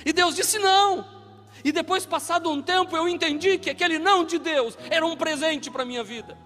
E 0.05 0.13
Deus 0.13 0.33
disse 0.33 0.59
não. 0.59 1.16
E 1.63 1.71
depois, 1.71 2.05
passado 2.05 2.49
um 2.49 2.61
tempo, 2.61 2.95
eu 2.95 3.07
entendi 3.07 3.57
que 3.57 3.69
aquele 3.69 3.99
não 3.99 4.25
de 4.25 4.37
Deus 4.37 4.77
era 4.89 5.05
um 5.05 5.15
presente 5.15 5.69
para 5.69 5.83
a 5.83 5.85
minha 5.85 6.03
vida. 6.03 6.37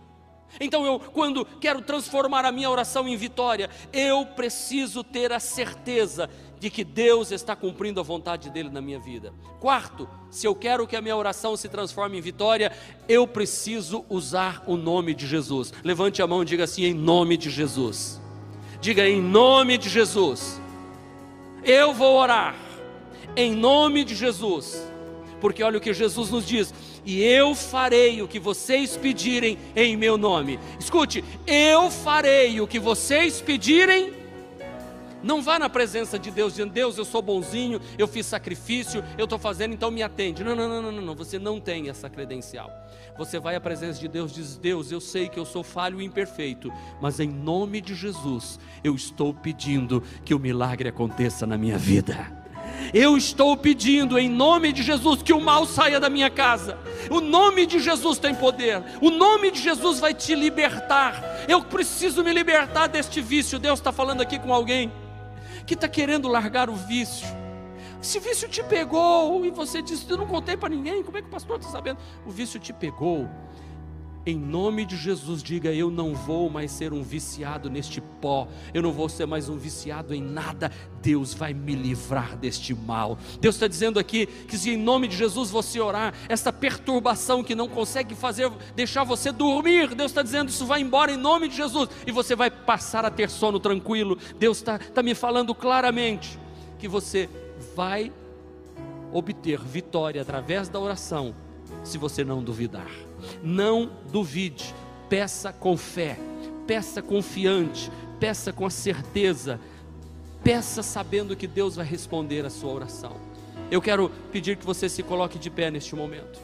Então, 0.59 0.85
eu, 0.85 0.99
quando 0.99 1.45
quero 1.45 1.81
transformar 1.81 2.43
a 2.43 2.51
minha 2.51 2.69
oração 2.69 3.07
em 3.07 3.15
vitória, 3.15 3.69
eu 3.93 4.25
preciso 4.25 5.03
ter 5.03 5.31
a 5.31 5.39
certeza 5.39 6.29
de 6.59 6.69
que 6.69 6.83
Deus 6.83 7.31
está 7.31 7.55
cumprindo 7.55 7.99
a 7.99 8.03
vontade 8.03 8.49
dele 8.49 8.69
na 8.69 8.81
minha 8.81 8.99
vida. 8.99 9.33
Quarto, 9.59 10.07
se 10.29 10.45
eu 10.45 10.53
quero 10.53 10.85
que 10.85 10.95
a 10.95 11.01
minha 11.01 11.15
oração 11.15 11.55
se 11.55 11.69
transforme 11.69 12.17
em 12.17 12.21
vitória, 12.21 12.71
eu 13.07 13.25
preciso 13.25 14.05
usar 14.09 14.63
o 14.67 14.75
nome 14.75 15.13
de 15.13 15.25
Jesus. 15.25 15.73
Levante 15.83 16.21
a 16.21 16.27
mão 16.27 16.43
e 16.43 16.45
diga 16.45 16.65
assim: 16.65 16.83
em 16.83 16.93
nome 16.93 17.37
de 17.37 17.49
Jesus. 17.49 18.21
Diga 18.79 19.07
em 19.07 19.21
nome 19.21 19.77
de 19.77 19.89
Jesus. 19.89 20.59
Eu 21.63 21.93
vou 21.93 22.17
orar 22.17 22.55
em 23.35 23.55
nome 23.55 24.03
de 24.03 24.15
Jesus 24.15 24.90
porque 25.41 25.63
olha 25.63 25.79
o 25.79 25.81
que 25.81 25.93
Jesus 25.93 26.29
nos 26.29 26.47
diz: 26.47 26.73
e 27.03 27.21
eu 27.21 27.53
farei 27.55 28.21
o 28.21 28.27
que 28.27 28.39
vocês 28.39 28.95
pedirem 28.95 29.57
em 29.75 29.97
meu 29.97 30.17
nome. 30.17 30.59
Escute, 30.79 31.23
eu 31.47 31.89
farei 31.89 32.61
o 32.61 32.67
que 32.67 32.79
vocês 32.79 33.41
pedirem. 33.41 34.21
Não 35.23 35.41
vá 35.41 35.59
na 35.59 35.69
presença 35.69 36.17
de 36.17 36.31
Deus 36.31 36.53
dizendo, 36.53 36.73
Deus, 36.73 36.97
eu 36.97 37.05
sou 37.05 37.21
bonzinho, 37.21 37.79
eu 37.95 38.07
fiz 38.07 38.25
sacrifício, 38.25 39.03
eu 39.17 39.25
estou 39.25 39.37
fazendo, 39.37 39.73
então 39.73 39.91
me 39.91 40.01
atende. 40.01 40.43
Não, 40.43 40.55
não, 40.55 40.67
não, 40.67 40.91
não, 40.91 41.01
não, 41.01 41.15
você 41.15 41.37
não 41.37 41.59
tem 41.59 41.89
essa 41.89 42.09
credencial. 42.09 42.71
Você 43.17 43.39
vai 43.39 43.55
à 43.55 43.61
presença 43.61 43.99
de 43.99 44.07
Deus 44.07 44.31
e 44.31 44.35
diz, 44.35 44.57
Deus, 44.57 44.91
eu 44.91 44.99
sei 44.99 45.29
que 45.29 45.37
eu 45.37 45.45
sou 45.45 45.63
falho 45.63 46.01
e 46.01 46.05
imperfeito, 46.05 46.73
mas 46.99 47.19
em 47.19 47.29
nome 47.29 47.81
de 47.81 47.93
Jesus, 47.93 48.59
eu 48.83 48.95
estou 48.95 49.31
pedindo 49.31 50.01
que 50.25 50.33
o 50.33 50.39
milagre 50.39 50.89
aconteça 50.89 51.45
na 51.45 51.57
minha 51.57 51.77
vida. 51.77 52.40
Eu 52.93 53.17
estou 53.17 53.55
pedindo 53.55 54.17
em 54.17 54.29
nome 54.29 54.71
de 54.71 54.83
Jesus 54.83 55.21
que 55.21 55.33
o 55.33 55.41
mal 55.41 55.65
saia 55.65 55.99
da 55.99 56.09
minha 56.09 56.29
casa. 56.29 56.77
O 57.09 57.19
nome 57.19 57.65
de 57.65 57.79
Jesus 57.79 58.17
tem 58.17 58.33
poder. 58.33 58.83
O 59.01 59.09
nome 59.09 59.51
de 59.51 59.61
Jesus 59.61 59.99
vai 59.99 60.13
te 60.13 60.35
libertar. 60.35 61.45
Eu 61.47 61.63
preciso 61.63 62.23
me 62.23 62.33
libertar 62.33 62.87
deste 62.87 63.21
vício. 63.21 63.59
Deus 63.59 63.79
está 63.79 63.91
falando 63.91 64.21
aqui 64.21 64.39
com 64.39 64.53
alguém 64.53 64.91
que 65.65 65.73
está 65.73 65.87
querendo 65.87 66.27
largar 66.27 66.69
o 66.69 66.75
vício. 66.75 67.27
Esse 68.01 68.19
vício 68.19 68.49
te 68.49 68.63
pegou 68.63 69.45
e 69.45 69.51
você 69.51 69.81
disse: 69.81 70.09
Eu 70.09 70.17
não 70.17 70.27
contei 70.27 70.57
para 70.57 70.69
ninguém. 70.69 71.03
Como 71.03 71.17
é 71.17 71.21
que 71.21 71.27
o 71.27 71.31
pastor 71.31 71.59
está 71.59 71.69
sabendo? 71.69 71.99
O 72.25 72.31
vício 72.31 72.59
te 72.59 72.73
pegou. 72.73 73.29
Em 74.23 74.37
nome 74.37 74.85
de 74.85 74.95
Jesus, 74.95 75.41
diga: 75.41 75.73
Eu 75.73 75.89
não 75.89 76.13
vou 76.13 76.49
mais 76.49 76.71
ser 76.71 76.93
um 76.93 77.01
viciado 77.01 77.69
neste 77.69 77.99
pó, 77.99 78.47
eu 78.73 78.81
não 78.81 78.91
vou 78.91 79.09
ser 79.09 79.25
mais 79.25 79.49
um 79.49 79.57
viciado 79.57 80.13
em 80.13 80.21
nada. 80.21 80.71
Deus 81.01 81.33
vai 81.33 81.53
me 81.53 81.73
livrar 81.73 82.37
deste 82.37 82.75
mal. 82.75 83.17
Deus 83.39 83.55
está 83.55 83.67
dizendo 83.67 83.99
aqui 83.99 84.27
que 84.27 84.57
se 84.57 84.69
em 84.69 84.77
nome 84.77 85.07
de 85.07 85.17
Jesus 85.17 85.49
você 85.49 85.79
orar, 85.79 86.13
essa 86.29 86.53
perturbação 86.53 87.43
que 87.43 87.55
não 87.55 87.67
consegue 87.67 88.13
fazer, 88.13 88.51
deixar 88.75 89.03
você 89.03 89.31
dormir, 89.31 89.95
Deus 89.95 90.11
está 90.11 90.21
dizendo 90.21 90.49
isso 90.49 90.65
vai 90.67 90.81
embora 90.81 91.11
em 91.11 91.17
nome 91.17 91.47
de 91.47 91.55
Jesus 91.55 91.89
e 92.05 92.11
você 92.11 92.35
vai 92.35 92.51
passar 92.51 93.03
a 93.03 93.09
ter 93.09 93.29
sono 93.29 93.59
tranquilo. 93.59 94.17
Deus 94.37 94.57
está 94.57 94.77
tá 94.77 95.01
me 95.01 95.15
falando 95.15 95.55
claramente 95.55 96.39
que 96.77 96.87
você 96.87 97.27
vai 97.75 98.11
obter 99.11 99.59
vitória 99.59 100.21
através 100.21 100.69
da 100.69 100.79
oração, 100.79 101.33
se 101.83 101.97
você 101.97 102.23
não 102.23 102.43
duvidar. 102.43 103.10
Não 103.43 103.91
duvide, 104.11 104.73
peça 105.09 105.51
com 105.51 105.75
fé, 105.77 106.17
peça 106.67 107.01
confiante, 107.01 107.91
peça 108.19 108.53
com 108.53 108.65
a 108.65 108.69
certeza, 108.69 109.59
peça 110.43 110.81
sabendo 110.83 111.35
que 111.35 111.47
Deus 111.47 111.75
vai 111.75 111.85
responder 111.85 112.45
a 112.45 112.49
sua 112.49 112.71
oração. 112.71 113.15
Eu 113.69 113.81
quero 113.81 114.11
pedir 114.31 114.57
que 114.57 114.65
você 114.65 114.89
se 114.89 115.01
coloque 115.01 115.39
de 115.39 115.49
pé 115.49 115.71
neste 115.71 115.95
momento. 115.95 116.39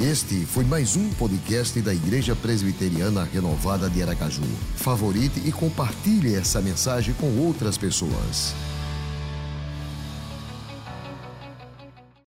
Este 0.00 0.44
foi 0.44 0.64
mais 0.64 0.96
um 0.96 1.08
podcast 1.14 1.80
da 1.80 1.94
Igreja 1.94 2.34
Presbiteriana 2.34 3.22
Renovada 3.22 3.88
de 3.88 4.02
Aracaju. 4.02 4.42
Favorite 4.74 5.40
e 5.46 5.52
compartilhe 5.52 6.34
essa 6.34 6.60
mensagem 6.60 7.14
com 7.14 7.38
outras 7.38 7.78
pessoas. 7.78 8.54